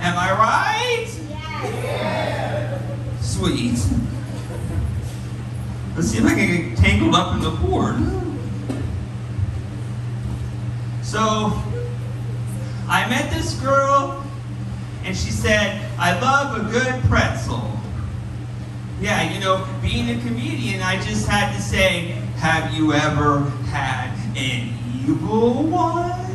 [0.00, 1.17] Am I right?
[3.38, 3.78] Sweet.
[5.94, 7.94] Let's see if I can get tangled up in the cord.
[7.94, 8.82] Hmm.
[11.04, 11.52] So,
[12.88, 14.24] I met this girl,
[15.04, 17.78] and she said, I love a good pretzel.
[19.00, 24.16] Yeah, you know, being a comedian, I just had to say, have you ever had
[24.36, 24.76] an
[25.06, 26.26] evil one?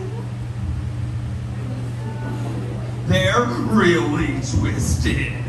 [3.08, 5.43] They're really twisted.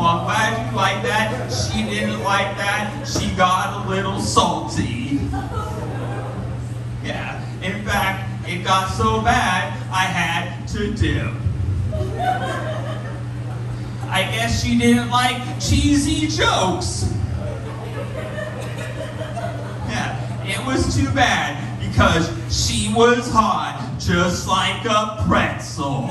[0.00, 1.52] Glad you like that.
[1.52, 3.06] She didn't like that.
[3.06, 5.20] She got a little salty.
[7.04, 11.34] Yeah, in fact, it got so bad, I had to dip.
[14.08, 17.12] I guess she didn't like cheesy jokes.
[19.86, 26.08] Yeah, it was too bad because she was hot, just like a pretzel.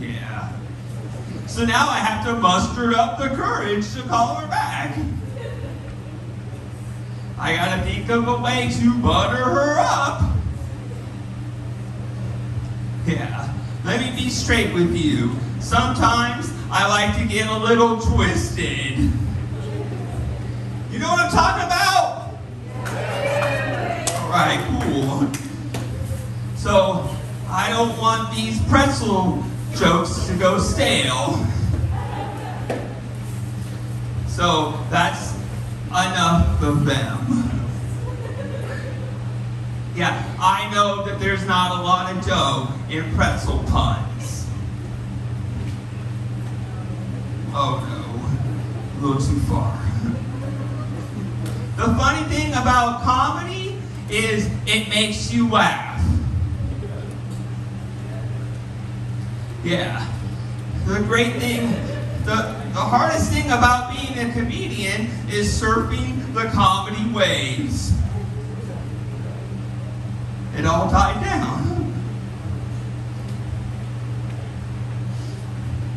[0.00, 0.31] Yeah.
[1.52, 4.96] So now I have to muster up the courage to call her back.
[7.38, 10.32] I gotta think of a way to butter her up.
[13.06, 15.32] Yeah, let me be straight with you.
[15.60, 18.96] Sometimes I like to get a little twisted.
[20.90, 22.30] You know what I'm talking about?
[24.22, 25.30] Alright, cool.
[26.56, 27.14] So,
[27.50, 29.44] I don't want these pretzel
[29.76, 31.46] jokes to go stale.
[34.26, 35.34] So, that's
[35.90, 37.52] enough of them.
[39.94, 44.46] Yeah, I know that there's not a lot of dough in pretzel puns.
[47.54, 49.78] Oh no, a little too far.
[51.76, 55.91] The funny thing about comedy is it makes you laugh.
[59.64, 60.12] Yeah.
[60.86, 61.70] The great thing,
[62.24, 67.92] the, the hardest thing about being a comedian is surfing the comedy waves.
[70.56, 71.94] It all died down.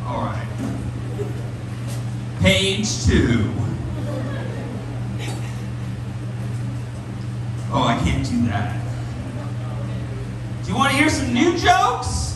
[0.05, 0.47] All right.
[2.39, 3.51] Page two.
[7.71, 8.79] Oh, I can't do that.
[10.63, 12.34] Do you want to hear some new jokes?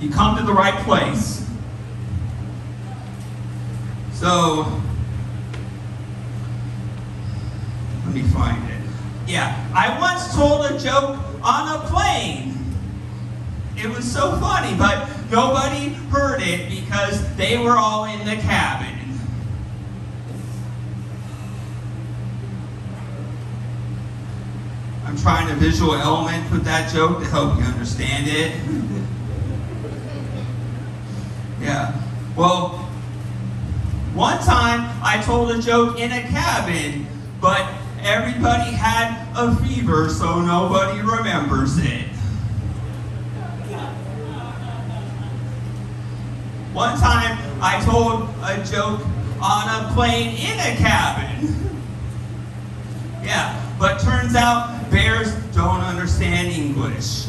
[0.00, 1.46] You come to the right place.
[4.12, 4.80] So,
[8.04, 8.80] let me find it.
[9.26, 12.58] Yeah, I once told a joke on a plane.
[13.76, 18.91] It was so funny, but nobody heard it because they were all in the cabin.
[25.12, 28.56] I'm trying to visual element with that joke to help you understand it.
[31.60, 32.00] Yeah.
[32.34, 32.70] Well,
[34.14, 37.06] one time I told a joke in a cabin,
[37.42, 42.06] but everybody had a fever, so nobody remembers it.
[46.72, 49.06] One time I told a joke
[49.42, 51.68] on a plane in a cabin.
[53.22, 57.26] Yeah, but turns out bears don't understand English.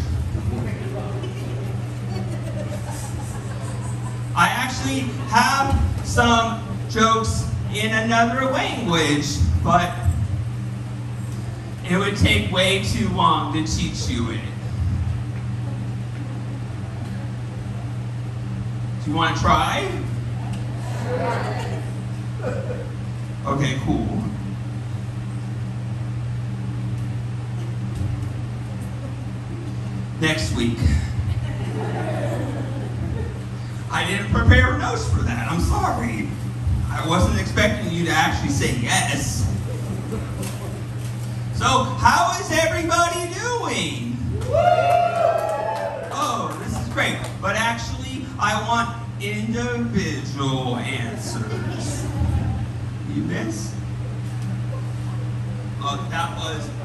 [4.36, 9.28] I actually have some jokes in another language,
[9.64, 9.94] but
[11.90, 14.40] it would take way too long to teach you it.
[19.04, 19.88] Do you want to try?
[23.46, 24.33] Okay, cool.
[30.24, 30.78] Next week.
[33.92, 35.52] I didn't prepare notes for that.
[35.52, 36.30] I'm sorry.
[36.90, 39.46] I wasn't expecting you to actually say yes.
[41.56, 44.16] So, how is everybody doing?
[46.14, 47.18] Oh, this is great.
[47.42, 52.06] But actually, I want individual answers.
[53.14, 53.76] You miss?
[55.82, 56.83] Oh, that was.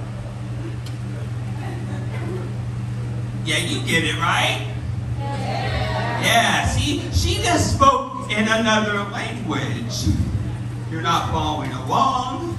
[3.49, 4.71] Yeah, you get it, right?
[5.17, 10.05] Yeah, see, she just spoke in another language.
[10.91, 12.59] You're not following along.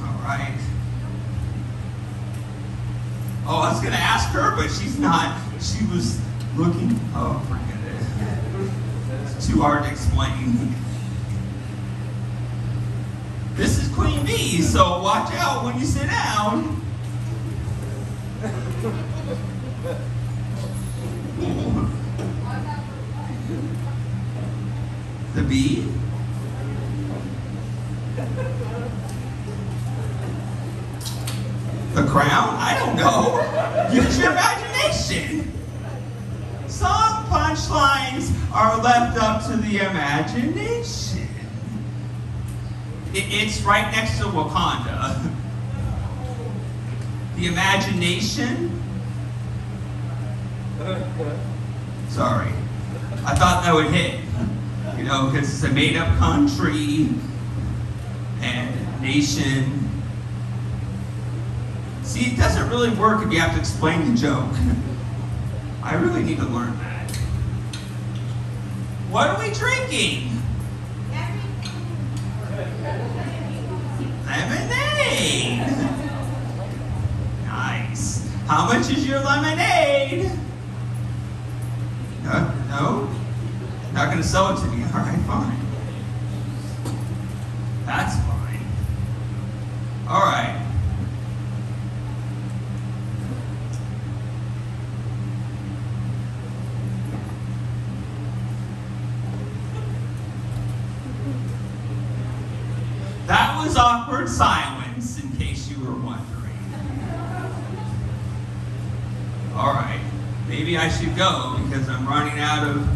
[0.00, 0.58] All right.
[3.44, 5.38] Oh, I was going to ask her, but she's not.
[5.60, 6.18] She was
[6.56, 6.98] looking.
[7.14, 9.36] Oh, forget it.
[9.36, 10.74] It's too hard to explain.
[13.54, 16.80] This is Queen Bee, so watch out when you sit down.
[25.34, 25.86] The bee?
[31.94, 32.56] The crown?
[32.58, 33.92] I don't know.
[33.92, 35.52] Use your imagination.
[36.66, 41.28] Some punchlines are left up to the imagination.
[43.14, 45.32] It's right next to Wakanda.
[47.36, 48.82] The imagination?
[52.08, 52.52] Sorry.
[53.24, 54.20] I thought that would hit.
[54.96, 57.08] You know, because it's a made up country
[58.40, 59.90] and nation.
[62.02, 64.52] See, it doesn't really work if you have to explain the joke.
[65.82, 67.10] I really need to learn that.
[69.10, 70.30] What are we drinking?
[74.26, 75.58] Lemonade.
[77.44, 78.28] Nice.
[78.46, 80.30] How much is your lemonade?
[82.68, 83.04] No?
[83.04, 83.16] No?
[83.92, 84.82] Not gonna sell it to me.
[84.94, 85.58] All right, fine.
[87.86, 88.60] That's fine.
[90.06, 90.62] All right.
[103.26, 106.52] That was awkward silence, in case you were wondering.
[109.54, 110.00] All right,
[110.46, 112.88] maybe I should go because I'm running out of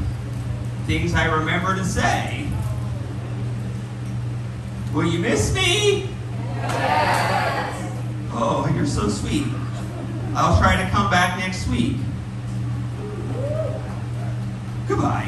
[0.86, 2.48] things I remember to say.
[4.94, 6.08] Will you miss me?
[6.56, 7.92] Yes.
[8.32, 9.46] Oh, you're so sweet.
[10.34, 11.96] I'll try to come back next week.
[14.88, 15.19] Goodbye.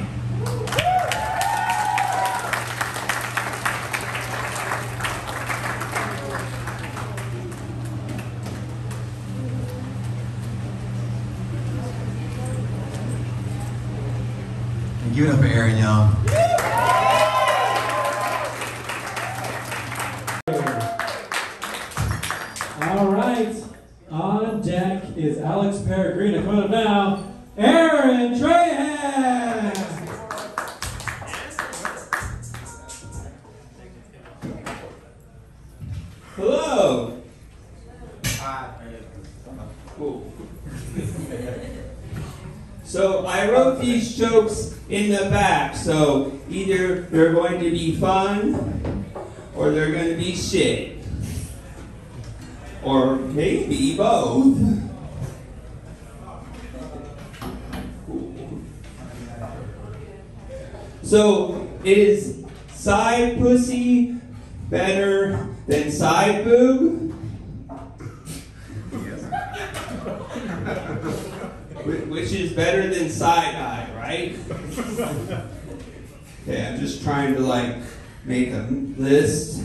[78.97, 79.63] List.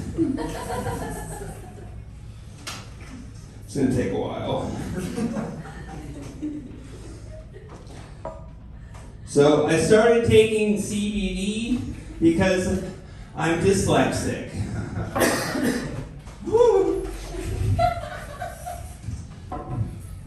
[3.66, 4.72] It's gonna take a while.
[9.26, 11.80] So I started taking CBD
[12.20, 12.84] because
[13.36, 14.50] I'm dyslexic.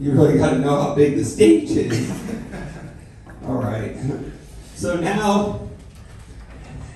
[0.01, 2.11] You really got to know how big the stage is.
[3.45, 3.95] All right.
[4.75, 5.67] So now,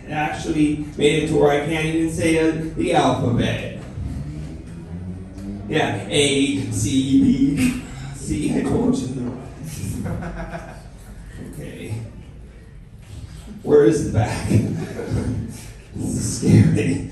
[0.06, 3.82] it actually made it to where I can't even say the alphabet.
[5.68, 7.82] Yeah, A, C, B.
[8.64, 9.42] Told you.
[11.52, 11.96] Okay.
[13.64, 14.48] Where is the back?
[14.50, 17.12] this is scary.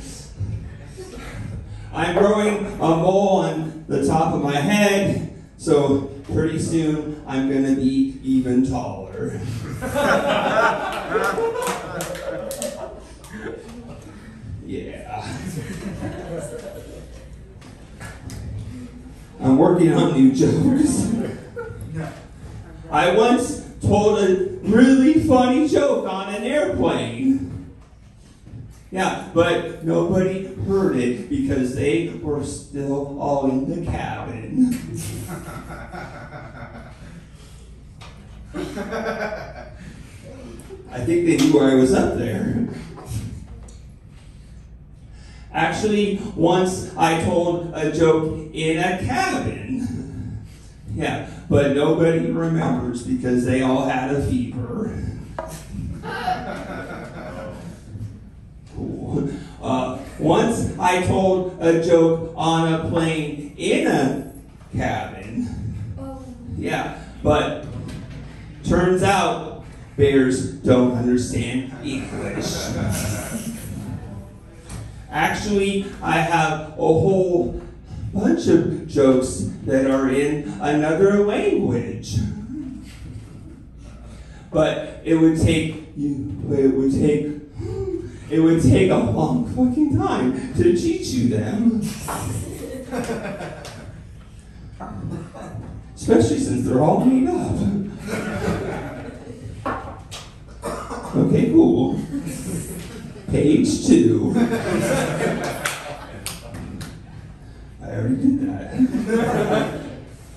[1.93, 7.75] I'm growing a mole on the top of my head, so pretty soon I'm to
[7.75, 9.39] be even taller.
[14.65, 15.27] yeah.
[19.53, 21.13] I'm working on new jokes.
[22.89, 27.71] I once told a really funny joke on an airplane.
[28.89, 34.73] Yeah, but nobody heard it because they were still all in the cabin.
[40.91, 42.69] I think they knew I was up there.
[45.53, 49.69] Actually, once I told a joke in a cabin.
[50.95, 54.95] Yeah, but nobody remembers because they all had a fever.
[58.75, 59.29] Cool.
[59.61, 64.33] Uh, once I told a joke on a plane in a
[64.75, 65.75] cabin.
[66.57, 67.65] Yeah, but
[68.63, 69.63] turns out
[69.95, 72.45] bears don't understand English.
[75.13, 77.61] Actually, I have a whole
[78.11, 82.15] bunch of jokes that are in another language.
[84.51, 87.27] But it would take you it would take
[88.31, 91.81] it would take a long fucking time to teach you them.
[95.95, 97.51] Especially since they're all made up.
[101.15, 101.99] Okay, cool.
[103.33, 104.31] Page two.
[107.81, 109.81] I already did that.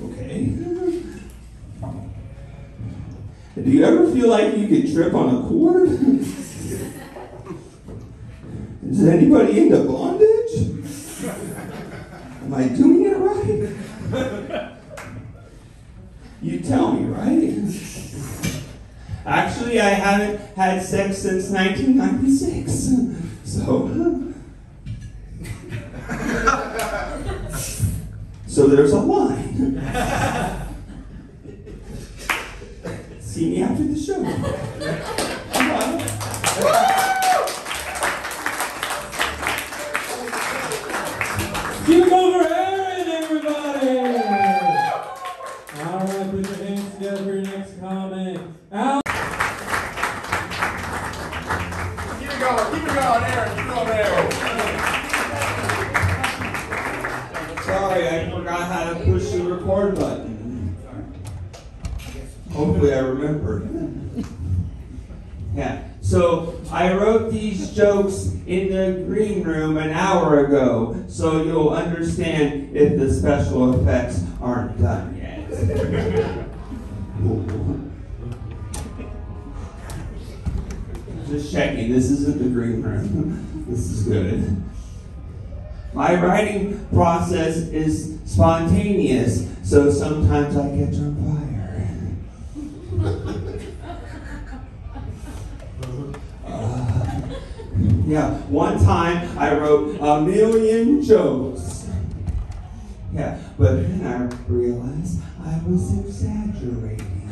[0.02, 0.44] okay.
[3.62, 5.90] Do you ever feel like you could trip on a cord?
[8.88, 10.54] Is anybody into bondage?
[12.44, 14.72] Am I doing it right?
[16.40, 18.05] You tell me, right?
[19.26, 23.12] Actually, I haven't had sex since 1996.
[23.46, 24.32] So.
[28.46, 29.76] So there's a line.
[33.20, 34.22] See me after the show.
[86.16, 92.16] My writing process is spontaneous, so sometimes I catch on fire.
[96.46, 97.20] Uh,
[98.06, 101.86] yeah, one time I wrote a million jokes.
[103.12, 107.30] Yeah, but then I realized I was exaggerating.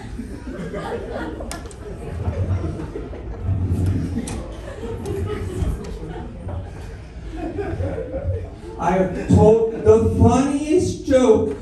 [8.79, 11.57] I told the funniest joke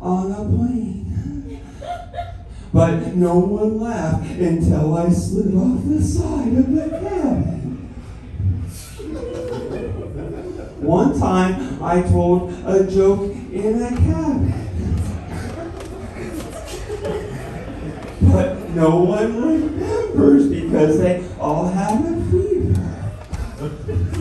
[0.00, 1.60] on a plane.
[2.72, 7.94] But no one laughed until I slid off the side of the cabin.
[10.80, 14.52] One time I told a joke in a cabin.
[18.22, 24.13] But no one remembers because they all have a fever.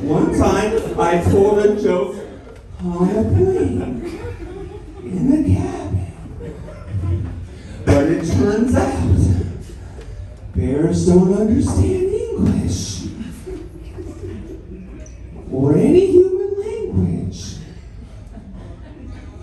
[0.00, 2.14] One time I told a joke
[2.84, 3.82] on a plane
[5.02, 7.32] in the cabin.
[7.84, 9.18] But it turns out
[10.54, 13.06] bears don't understand English
[15.50, 17.56] or any human language.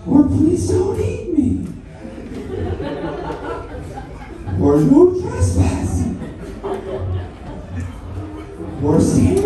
[0.06, 1.66] Or please don't eat me.
[4.58, 6.16] Or no trespassing.
[8.82, 9.45] Or stand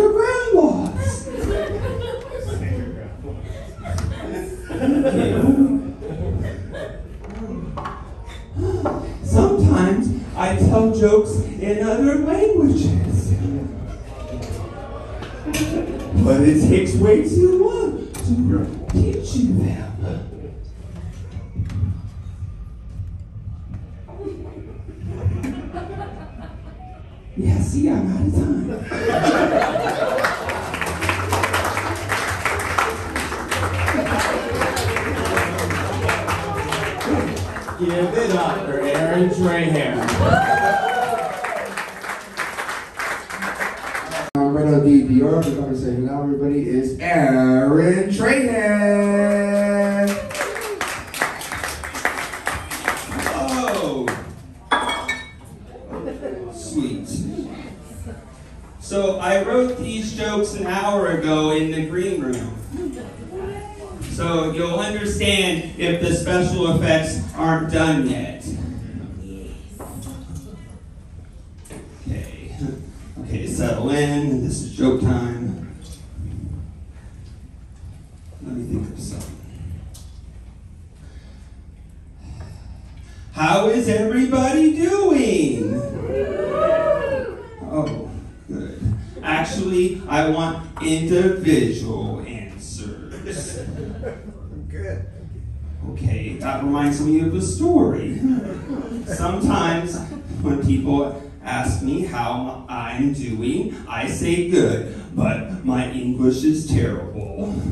[100.70, 107.54] people ask me how I'm doing, I say good, but my English is terrible.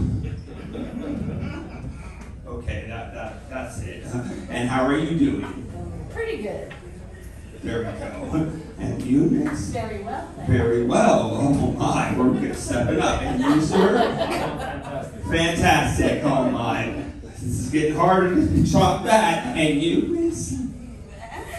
[2.58, 4.04] Okay, that, that, that's it.
[4.50, 6.06] And how are you doing?
[6.10, 6.74] Pretty good.
[7.62, 8.52] There we go.
[8.78, 9.68] And you, Miss?
[9.68, 10.28] Very well.
[10.34, 10.50] thanks.
[10.50, 11.30] Very well.
[11.32, 13.22] Oh my, we're good stepping up.
[13.22, 13.98] And you, sir?
[15.30, 16.24] Fantastic.
[16.24, 17.04] Oh my.
[17.22, 19.56] This is getting harder to chop that.
[19.56, 20.67] And you, Miss?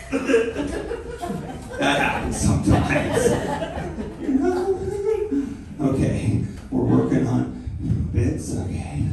[0.10, 3.18] That happens sometimes.
[5.80, 8.58] Okay, we're working on bits.
[8.58, 9.06] Okay.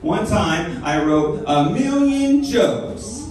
[0.00, 3.28] One time I wrote a million jokes.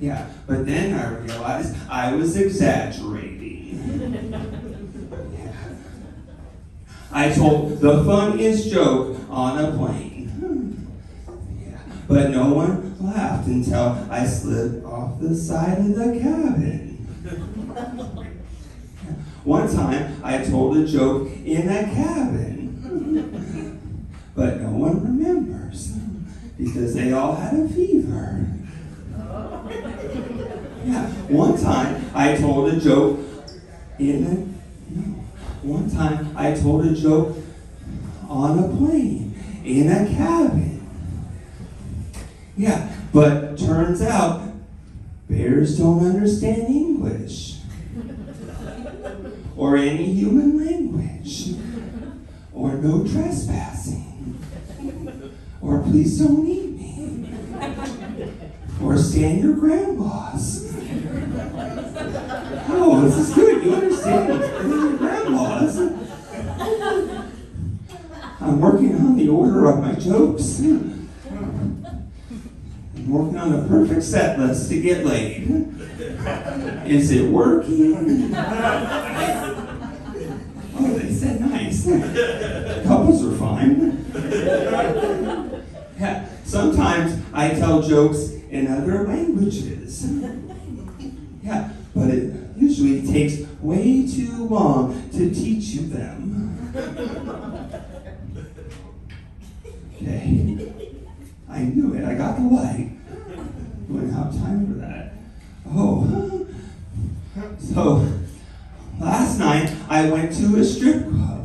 [0.00, 4.30] Yeah, but then I realized I was exaggerating.
[5.32, 5.52] Yeah.
[7.12, 10.13] I told the funniest joke on a plane.
[12.06, 16.90] But no one laughed until I slid off the side of the cabin.
[19.44, 22.70] One time I told a joke in a cabin,
[24.34, 25.92] but no one remembers
[26.58, 28.46] because they all had a fever.
[30.86, 33.20] Yeah, one time I told a joke
[33.98, 35.02] in a, no,
[35.62, 37.36] one time I told a joke
[38.28, 39.34] on a plane,
[39.64, 40.73] in a cabin.
[42.56, 44.52] Yeah, but turns out
[45.28, 47.58] bears don't understand English
[49.56, 51.54] or any human language
[52.52, 54.38] or no trespassing
[55.60, 57.28] or please don't eat me
[58.80, 60.72] or stand your grandmas.
[62.68, 63.64] Oh, this is good.
[63.64, 65.78] You understand stand your grandmas.
[68.40, 70.60] I'm working on the order of my jokes.
[73.06, 75.48] Working on the perfect set list to get laid.
[76.86, 78.32] Is it working?
[80.76, 81.84] Oh, they said nice.
[82.86, 84.04] Couples are fine.
[86.00, 90.06] Yeah, sometimes I tell jokes in other languages.
[91.42, 96.72] Yeah, but it usually takes way too long to teach you them.
[99.96, 100.73] Okay.
[101.54, 102.04] I knew it.
[102.04, 102.90] I got the light.
[103.88, 105.12] We don't have time for that.
[105.68, 106.48] Oh.
[107.60, 108.12] So,
[108.98, 111.44] last night I went to a strip club.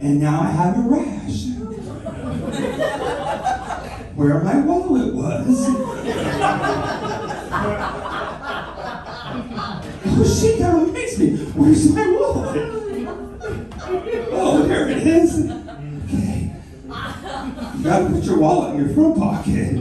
[0.00, 1.48] And now I have a rash.
[4.14, 5.66] where my wallet was.
[10.06, 11.36] oh shit, that reminds me.
[11.52, 12.72] Where's my wallet?
[14.32, 15.61] Oh, there it is.
[17.84, 17.90] Okay.
[17.90, 19.74] You gotta put your wallet in your front pocket.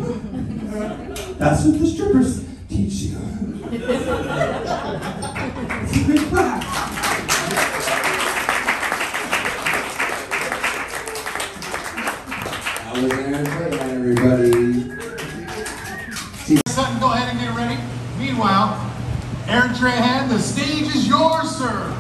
[1.38, 3.18] That's what the strippers teach you.
[3.72, 3.86] It's
[5.98, 6.66] a good class.
[12.88, 14.62] I was Aaron Trahan, everybody.
[16.70, 17.78] Sutton, go ahead and get ready.
[18.18, 18.80] Meanwhile,
[19.48, 21.98] Aaron Trahan, the stage is yours, sir.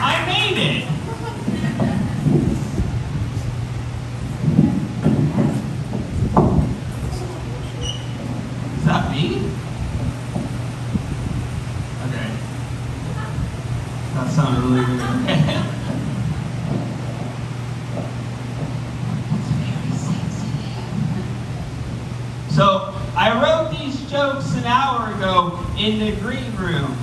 [0.00, 0.84] I made it.
[8.78, 9.24] Is that me?
[12.06, 12.28] Okay.
[14.14, 14.98] That sounded really good.
[22.50, 25.58] so, I wrote these jokes an hour ago
[25.88, 26.94] in the green room.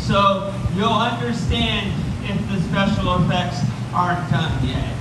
[0.00, 1.92] So, you'll understand
[2.24, 3.60] if the special effects
[3.94, 4.96] aren't done yet.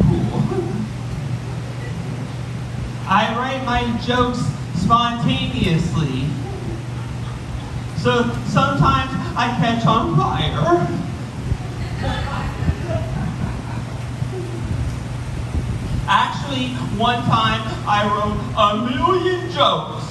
[0.00, 0.42] Cool.
[3.06, 4.40] I write my jokes
[4.76, 6.24] spontaneously.
[7.98, 10.86] So sometimes I catch on fire.
[16.10, 20.04] Actually, one time I wrote a million jokes.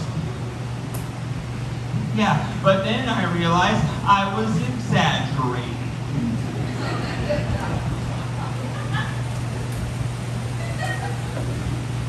[2.15, 5.73] Yeah, but then I realized I was exaggerating.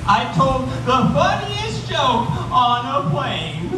[0.06, 3.68] I told the funniest joke on a plane.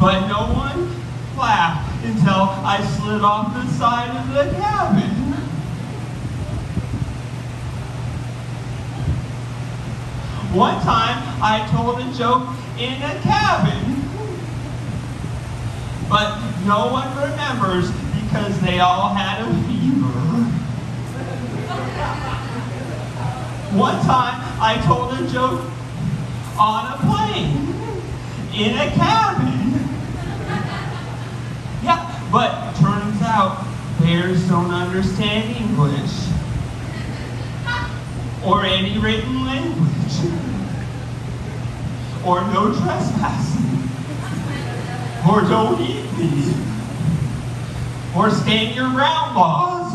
[0.00, 0.88] But no one
[1.36, 5.22] laughed until I slid off the side of the cabin.
[10.52, 12.46] One time I told a joke
[12.78, 14.02] in a cabin.
[16.08, 17.90] But no one remembers
[18.22, 20.08] because they all had a fever.
[23.76, 25.62] One time I told a joke
[26.58, 27.74] on a plane
[28.54, 29.72] in a cabin.
[31.82, 33.66] Yeah, but turns out
[34.00, 36.28] bears don't understand English
[38.44, 40.51] or any written language
[42.24, 43.88] or no trespassing
[45.28, 46.54] or don't eat me
[48.16, 49.92] or stand your ground laws.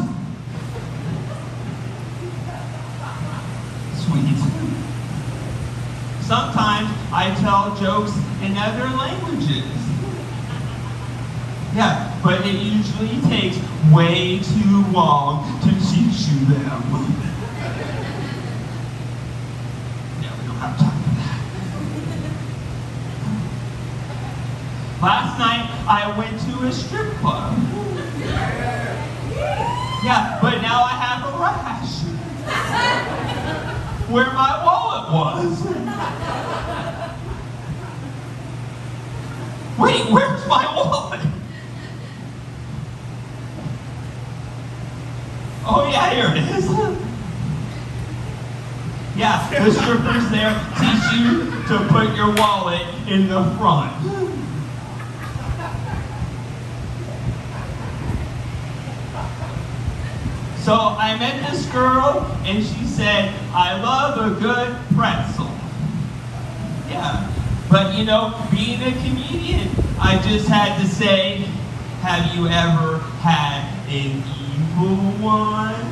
[3.96, 4.38] Sweet.
[6.22, 8.12] Sometimes I tell jokes
[8.42, 9.64] in other languages.
[11.76, 13.58] Yeah, but it usually takes
[13.94, 16.82] way too long to teach you them.
[20.22, 21.38] Yeah, we don't have time for that.
[25.02, 27.58] Last night I went to a strip club.
[30.04, 32.02] Yeah, but now I have a rash
[34.10, 35.64] where my wallet was.
[39.80, 41.22] Wait, where's my wallet?
[45.66, 46.66] Oh yeah, here it is.
[49.16, 54.17] Yeah, the strippers there teach you to put your wallet in the front.
[60.68, 65.50] So I met this girl and she said, I love a good pretzel.
[66.90, 67.32] Yeah,
[67.70, 71.38] but you know, being a comedian, I just had to say,
[72.02, 75.88] have you ever had an evil one?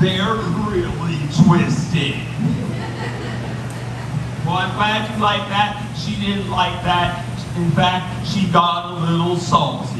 [0.00, 0.32] They're
[0.64, 2.16] really twisted.
[4.46, 5.94] Well, I'm glad you like that.
[5.94, 7.22] She didn't like that.
[7.58, 9.91] In fact, she got a little salty.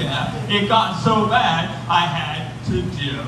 [0.00, 3.26] Yeah, it got so bad, I had to dip.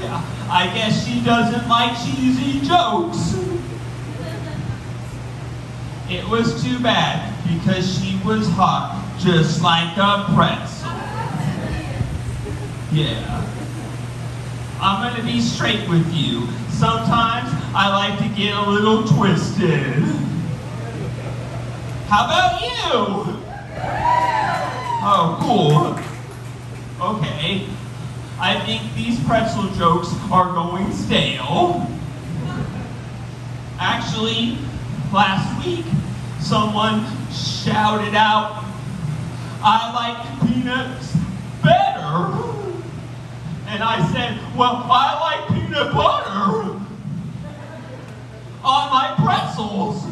[0.00, 3.38] Yeah, I guess she doesn't like cheesy jokes.
[6.10, 10.90] It was too bad because she was hot, just like a pretzel.
[12.92, 13.48] Yeah.
[14.80, 16.46] I'm gonna be straight with you.
[16.68, 20.02] Sometimes I like to get a little twisted.
[22.08, 23.41] How about you?
[25.04, 25.98] Oh, cool.
[27.16, 27.66] Okay.
[28.38, 31.86] I think these pretzel jokes are going stale.
[33.78, 34.58] Actually,
[35.12, 35.84] last week,
[36.40, 38.64] someone shouted out,
[39.62, 41.16] I like peanuts
[41.62, 42.32] better.
[43.66, 46.80] And I said, well, I like peanut butter
[48.64, 50.04] on my pretzels.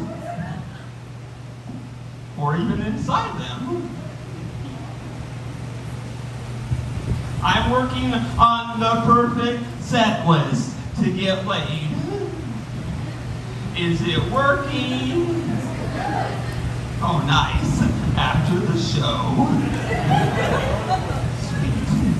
[2.41, 3.87] Or even inside them.
[7.43, 11.89] I'm working on the perfect set list to get laid.
[13.77, 15.25] Is it working?
[17.03, 17.81] Oh, nice.
[18.17, 19.47] After the show.
[21.47, 22.11] Sweet.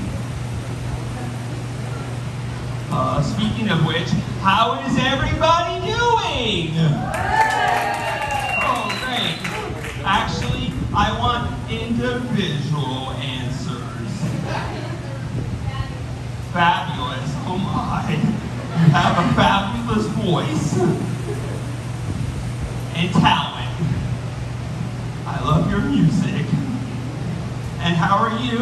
[2.91, 4.09] Uh, speaking of which,
[4.41, 7.31] how is everybody doing?
[12.04, 14.10] Individual answers.
[16.52, 17.30] Fabulous.
[17.45, 18.12] Oh my.
[18.12, 20.80] You have a fabulous voice
[22.95, 23.70] and talent.
[25.28, 26.45] I love your music.
[27.82, 28.60] And how are you?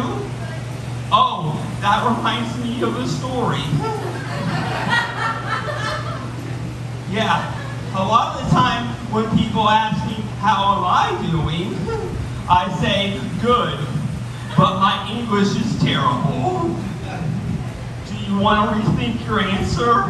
[1.10, 3.64] Oh, that reminds me of a story.
[7.10, 11.74] Yeah, a lot of the time when people ask me, how am I doing?
[12.48, 13.78] I say, good,
[14.56, 16.68] but my English is terrible.
[18.06, 20.04] Do you want to rethink your answer?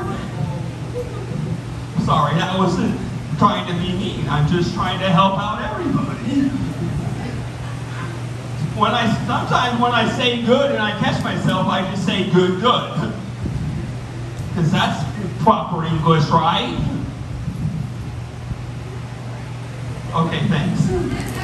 [2.05, 2.99] Sorry, that wasn't
[3.39, 4.29] trying to be mean.
[4.29, 6.49] I'm just trying to help out everybody.
[8.79, 12.61] When I sometimes when I say good and I catch myself, I just say good,
[12.61, 13.13] good.
[14.49, 15.05] Because that's
[15.43, 16.77] proper English, right?
[20.15, 21.40] Okay, thanks.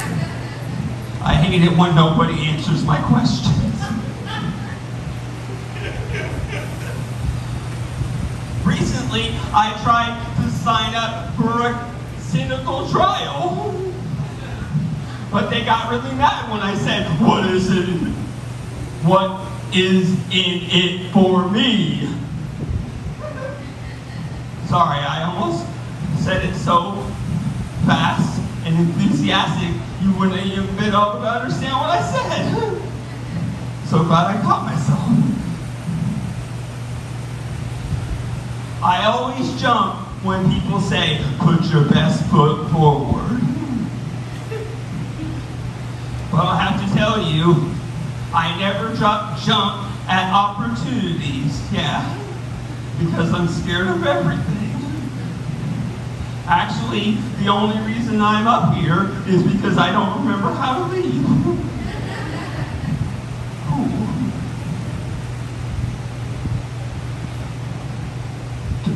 [1.21, 3.55] I hate it when nobody answers my questions.
[8.65, 13.73] Recently, I tried to sign up for a cynical trial.
[15.31, 17.87] But they got really mad when I said, what is it?
[19.03, 22.09] What is in it for me?
[24.67, 25.65] Sorry, I almost
[26.23, 27.03] said it so
[27.85, 32.81] fast and enthusiastic you wouldn't even been able to understand what I said.
[33.87, 34.97] So glad I caught myself.
[38.83, 43.41] I always jump when people say, put your best foot forward.
[46.31, 47.71] Well, I have to tell you,
[48.33, 52.03] I never jump, jump at opportunities, yeah,
[52.99, 54.66] because I'm scared of everything.
[56.47, 57.11] Actually,
[57.43, 61.23] the only reason I'm up here is because I don't remember how to leave.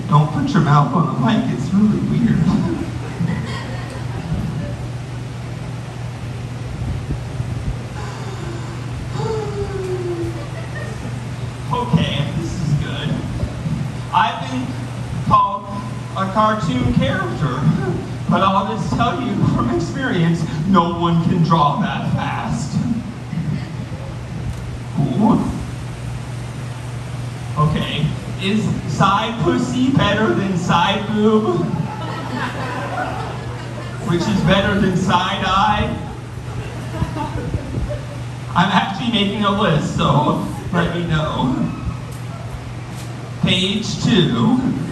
[0.08, 2.38] Don't put your mouth on the mic, it's really weird.
[11.74, 13.09] Okay, this is good.
[14.13, 14.80] I've been
[16.33, 17.59] cartoon character,
[18.29, 22.78] but I'll just tell you from experience, no one can draw that fast.
[24.99, 25.39] Ooh.
[27.58, 28.05] Okay,
[28.41, 28.63] is
[28.97, 31.59] side pussy better than side boob?
[34.09, 35.97] Which is better than side eye?
[38.55, 41.71] I'm actually making a list, so let me know.
[43.41, 44.91] Page two.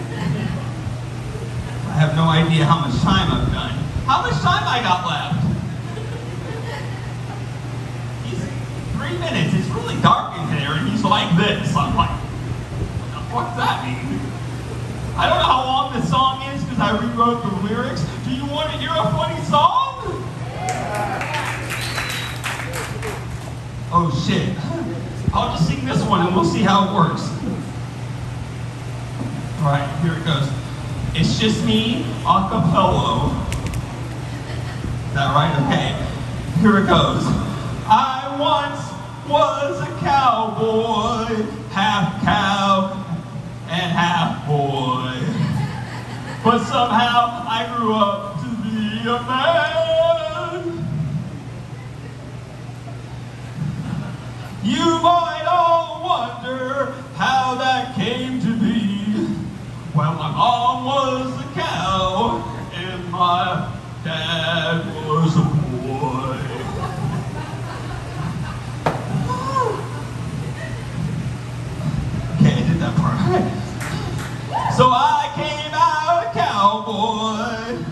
[2.00, 3.76] I have no idea how much time I've done.
[4.08, 5.36] How much time I got left?
[8.24, 8.40] He's
[8.96, 9.52] three minutes.
[9.60, 11.76] It's really dark in here, and he's like this.
[11.76, 14.16] I'm like, what the fuck does that mean?
[15.20, 18.08] I don't know how long this song is because I rewrote the lyrics.
[18.24, 20.24] Do you want to hear a funny song?
[23.92, 24.56] Oh shit.
[25.36, 27.28] I'll just sing this one and we'll see how it works.
[29.60, 30.48] Alright, here it goes.
[31.22, 33.28] It's just me, a cappello.
[35.10, 35.54] Is that right?
[35.66, 36.62] Okay.
[36.62, 37.26] Here it goes.
[37.86, 38.80] I once
[39.30, 43.04] was a cowboy, half cow
[43.68, 45.12] and half boy.
[46.42, 50.88] But somehow I grew up to be a man.
[54.64, 58.79] You might all wonder how that came to be.
[60.00, 63.70] Well, my mom was a cow and my
[64.02, 66.40] dad was a boy.
[72.32, 74.74] okay, I did that part.
[74.78, 77.84] So I came out a cowboy.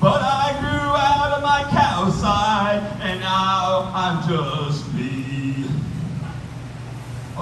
[0.00, 4.81] But I grew out of my cow side and now I'm just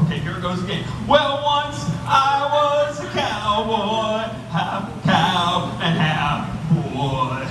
[0.05, 0.83] Okay, here it goes again.
[1.07, 7.47] Well, once I was a cowboy, half cow and half boy.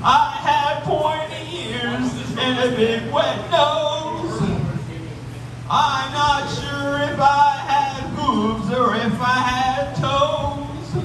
[0.00, 4.40] I had pointy ears and a big wet nose.
[5.68, 11.02] I'm not sure if I had hooves or if I had toes.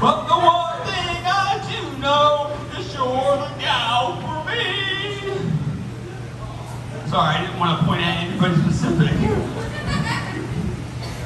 [0.00, 4.95] But the one thing I do know is you're the gal for me.
[7.08, 9.14] Sorry, I didn't want to point at anybody specific.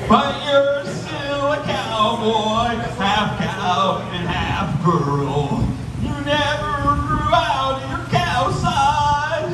[0.07, 5.67] But you're still a cowboy, half cow and half girl.
[6.03, 9.49] You never grew out of your cow side.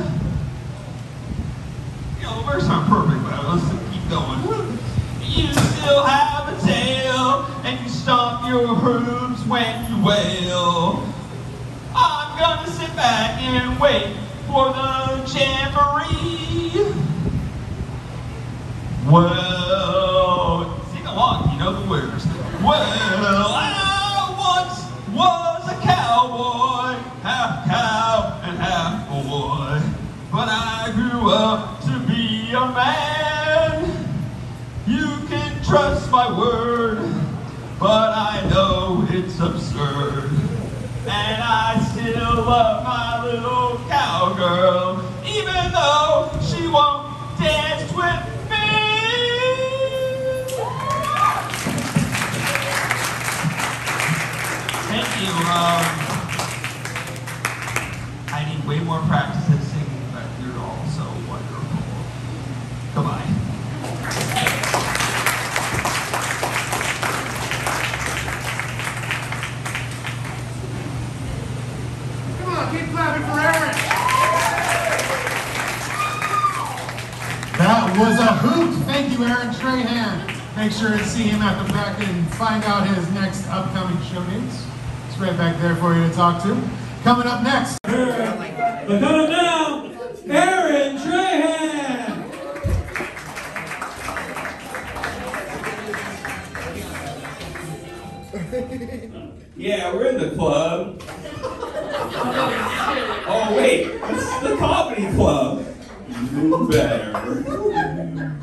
[2.19, 3.63] You know, the verse aren't perfect, but let's
[3.93, 4.77] keep going.
[5.23, 11.07] You still have a tail, and you stomp your hooves when you wail.
[11.95, 14.16] I'm gonna sit back and wait
[14.47, 16.93] for the jamboree.
[19.11, 22.25] Well, sing along, you know the words.
[22.63, 22.81] Well,
[23.53, 24.83] I once
[25.15, 29.81] was a cowboy, half cow and half boy.
[30.31, 34.07] But I grew up to be a man.
[34.87, 36.99] You can trust my word,
[37.79, 40.31] but I know it's absurd.
[41.05, 48.67] And I still love my little cowgirl, even though she won't dance with me.
[54.89, 55.33] Thank you.
[55.51, 55.85] Um,
[58.29, 61.83] I need way more practice at singing, but you're all so wonderful.
[62.95, 64.37] Goodbye.
[72.39, 73.75] Come on, keep clapping for Aaron.
[77.57, 78.85] That was a hoot.
[78.85, 80.55] Thank you, Aaron Trahan.
[80.55, 84.23] Make sure to see him at the back and find out his next upcoming show
[84.25, 84.67] dates.
[85.07, 86.61] It's right back there for you to talk to.
[87.03, 87.79] Coming up next.
[87.81, 89.91] But coming now,
[90.27, 92.23] Aaron Trahan.
[99.55, 101.01] Yeah, we're in the club.
[103.29, 105.56] Oh wait, this is the comedy club.
[106.69, 108.33] Better.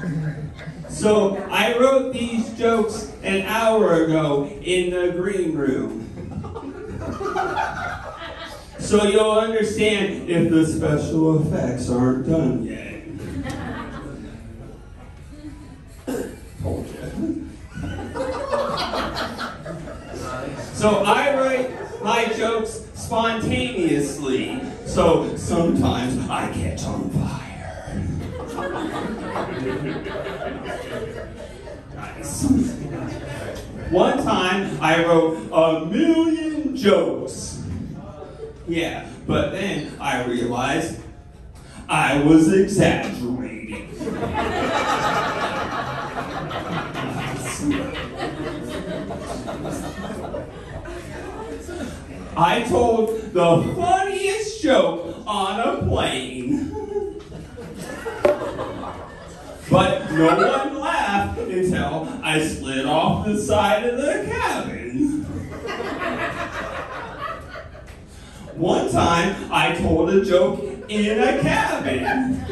[0.88, 6.00] So I wrote these jokes an hour ago in the green room.
[8.78, 13.04] So you'll understand if the special effects aren't done yet.
[16.62, 17.48] Told you.
[20.74, 24.60] So I write my jokes spontaneously.
[24.86, 27.43] So sometimes I catch on fire.
[33.90, 37.62] One time I wrote a million jokes.
[38.68, 41.01] Yeah, but then I realized
[41.89, 43.89] I was exaggerating.
[52.36, 56.34] I told the funniest joke on a plane.
[59.70, 65.24] But no one laughed until I slid off the side of the cabin.
[68.54, 72.44] One time I told a joke in a cabin.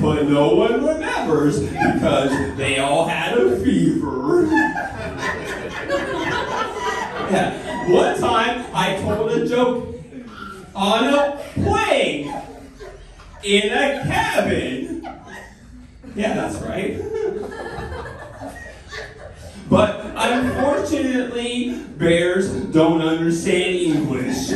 [0.00, 4.46] But no one remembers because they all had a fever.
[7.30, 7.90] Yeah.
[7.90, 9.94] One time I told a joke
[10.74, 12.34] on a plane
[13.42, 15.03] in a cabin.
[16.14, 17.00] Yeah, that's right.
[19.68, 24.52] But unfortunately, bears don't understand English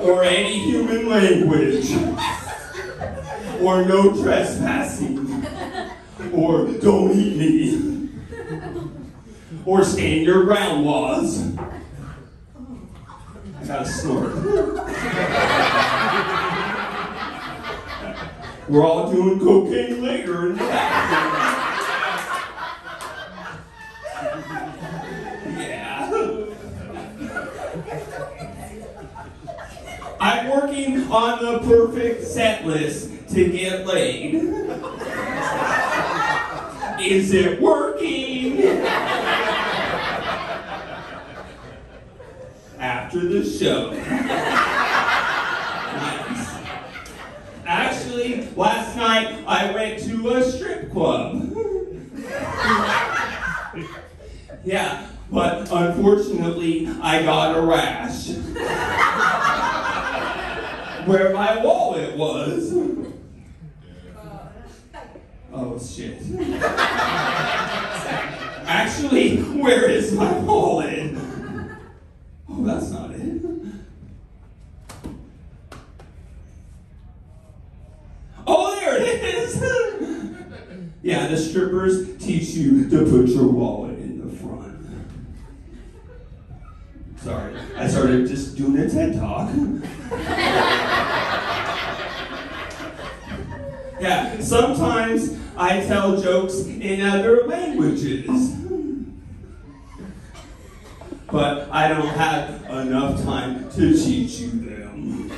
[0.00, 1.90] or any human language
[3.60, 5.44] or no trespassing
[6.32, 8.10] or don't eat me
[9.64, 11.42] or stand your ground laws.
[13.58, 14.32] I got a snort.
[18.68, 20.64] We're all doing cocaine later in the.
[25.56, 26.46] Yeah.
[30.18, 34.34] I'm working on the perfect set list to get laid.
[37.00, 38.62] Is it working?
[42.78, 43.92] After the show.
[48.56, 51.52] Last night I went to a strip club.
[54.64, 58.30] yeah, but unfortunately I got a rash.
[61.06, 62.72] Where my wallet was.
[65.52, 66.20] Oh shit.
[68.68, 71.14] Actually, where is my wallet?
[72.48, 73.45] Oh, that's not it.
[78.46, 79.56] Oh, there it is!
[81.02, 84.86] yeah, the strippers teach you to put your wallet in the front.
[87.18, 89.50] Sorry, I started just doing a TED talk.
[94.00, 98.52] yeah, sometimes I tell jokes in other languages.
[101.28, 105.30] But I don't have enough time to teach you them.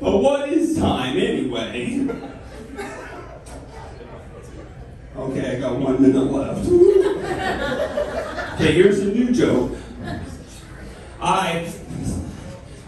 [0.00, 0.18] But
[0.76, 2.08] time anyway?
[5.16, 6.68] Okay, I got one minute left.
[8.54, 9.72] okay, here's a new joke.
[11.20, 11.72] I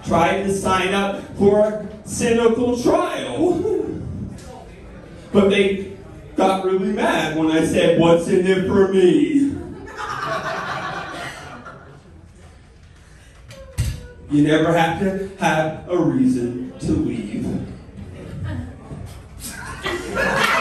[0.05, 3.63] tried to sign up for a cynical trial,
[5.33, 5.97] but they
[6.37, 9.53] got really mad when I said, What's in it for me?
[14.29, 17.47] You never have to have a reason to leave.
[20.17, 20.57] That's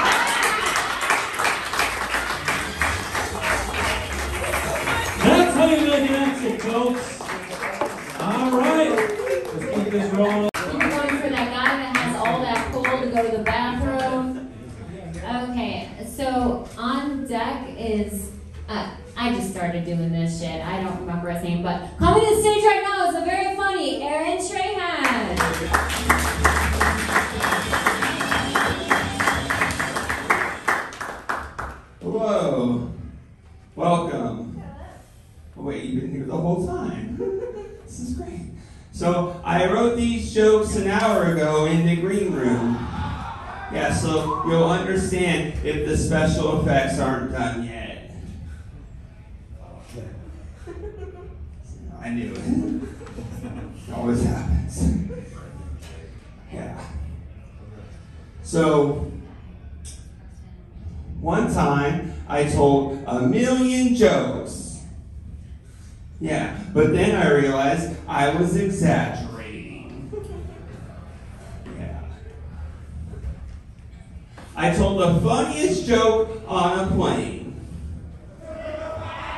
[5.55, 7.21] how you make an exit, folks.
[8.19, 10.49] All right, let's keep this rolling.
[10.55, 14.51] You're going for that guy that has all that pull to go to the bathroom.
[15.23, 18.31] Okay, so on deck is.
[18.67, 20.59] Uh, I just started doing this shit.
[20.65, 23.55] I don't remember his name, but coming to the stage right now is a very
[23.55, 25.39] funny Aaron Trahan.
[32.05, 32.91] Whoa.
[33.75, 34.61] Welcome.
[35.57, 37.17] Oh, wait, you've been here the whole time.
[37.83, 38.51] this is great.
[38.91, 42.75] So, I wrote these jokes an hour ago in the green room.
[43.73, 48.11] Yeah, so you'll understand if the special effects aren't done yet.
[51.99, 53.93] I knew it.
[53.95, 54.91] Always happens.
[56.53, 56.79] Yeah.
[58.43, 59.11] So,
[61.25, 64.83] one time I told a million jokes.
[66.21, 70.11] Yeah, but then I realized I was exaggerating.
[71.75, 71.99] Yeah.
[74.55, 77.59] I told the funniest joke on a plane.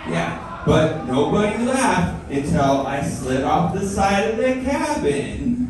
[0.09, 5.63] Yeah, but nobody laughed until I slid off the side of the cabin.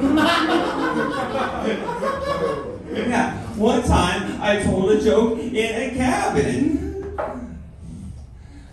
[2.92, 7.18] yeah, one time I told a joke in a cabin.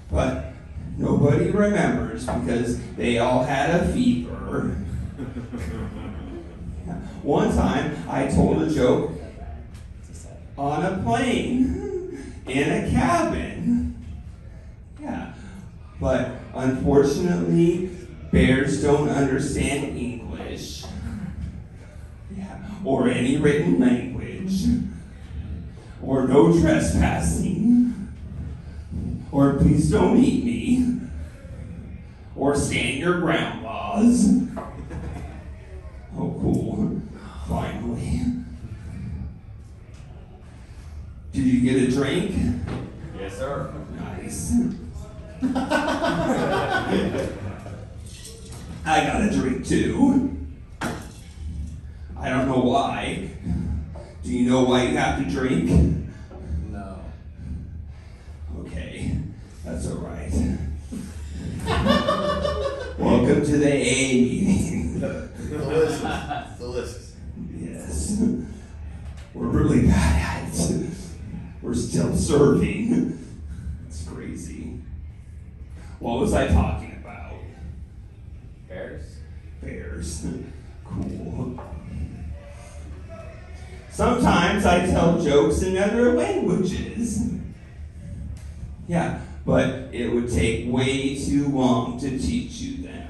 [0.09, 0.53] But
[0.97, 4.77] nobody remembers because they all had a fever.
[7.21, 9.11] One time I told a joke
[10.57, 14.05] on a plane in a cabin.
[15.01, 15.33] Yeah,
[15.99, 17.89] but unfortunately,
[18.31, 20.85] bears don't understand English.
[22.33, 24.06] Yeah, or any written language.
[26.01, 28.13] Or no trespassing.
[29.31, 30.99] Or please don't eat me.
[32.35, 34.29] Or stand your ground laws.
[36.17, 37.01] Oh, cool.
[37.49, 38.21] Finally.
[41.33, 42.33] Did you get a drink?
[43.19, 43.73] Yes, sir.
[43.99, 44.53] Nice.
[48.85, 50.37] I got a drink too.
[52.19, 53.29] I don't know why.
[54.27, 55.69] Do you know why you have to drink?
[56.69, 56.99] No.
[58.59, 59.17] Okay,
[59.63, 60.29] that's all right.
[62.99, 64.99] Welcome to the A meeting.
[64.99, 66.01] Delicious.
[66.57, 67.15] Delicious.
[67.55, 68.21] Yes.
[69.33, 70.89] We're really bad at it.
[71.61, 73.17] We're still serving.
[73.87, 74.81] It's crazy.
[75.99, 77.31] What was I talking about?
[78.67, 79.05] Bears?
[79.61, 80.25] Bears.
[80.83, 81.61] Cool.
[83.97, 87.31] Sometimes I tell jokes in other languages.
[88.87, 93.07] Yeah, but it would take way too long to teach you them.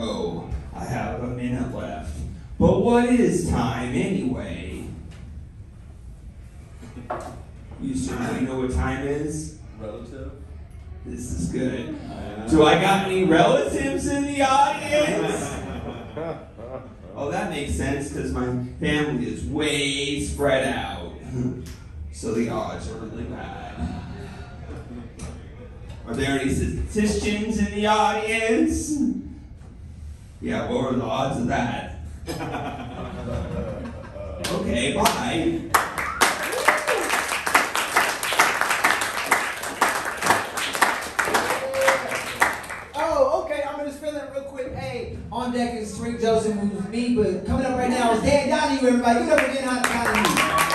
[0.00, 2.18] Oh, I have a minute left.
[2.58, 4.88] But what is time anyway?
[7.80, 9.60] You certainly know what time is?
[9.78, 10.32] Relative?
[11.04, 11.96] This is good.
[12.50, 15.52] Do I got any relatives in the audience?
[17.18, 18.44] Oh, that makes sense because my
[18.78, 21.12] family is way spread out.
[22.12, 24.02] So the odds are really bad.
[26.06, 28.96] Are there any statisticians in the audience?
[30.40, 31.98] Yeah, what are the odds of that?
[34.48, 35.60] Okay, bye.
[45.56, 49.20] deck is Spring Joseph, with me, but coming up right now is Dan Donnie, everybody.
[49.20, 50.65] You never been out of Donnie.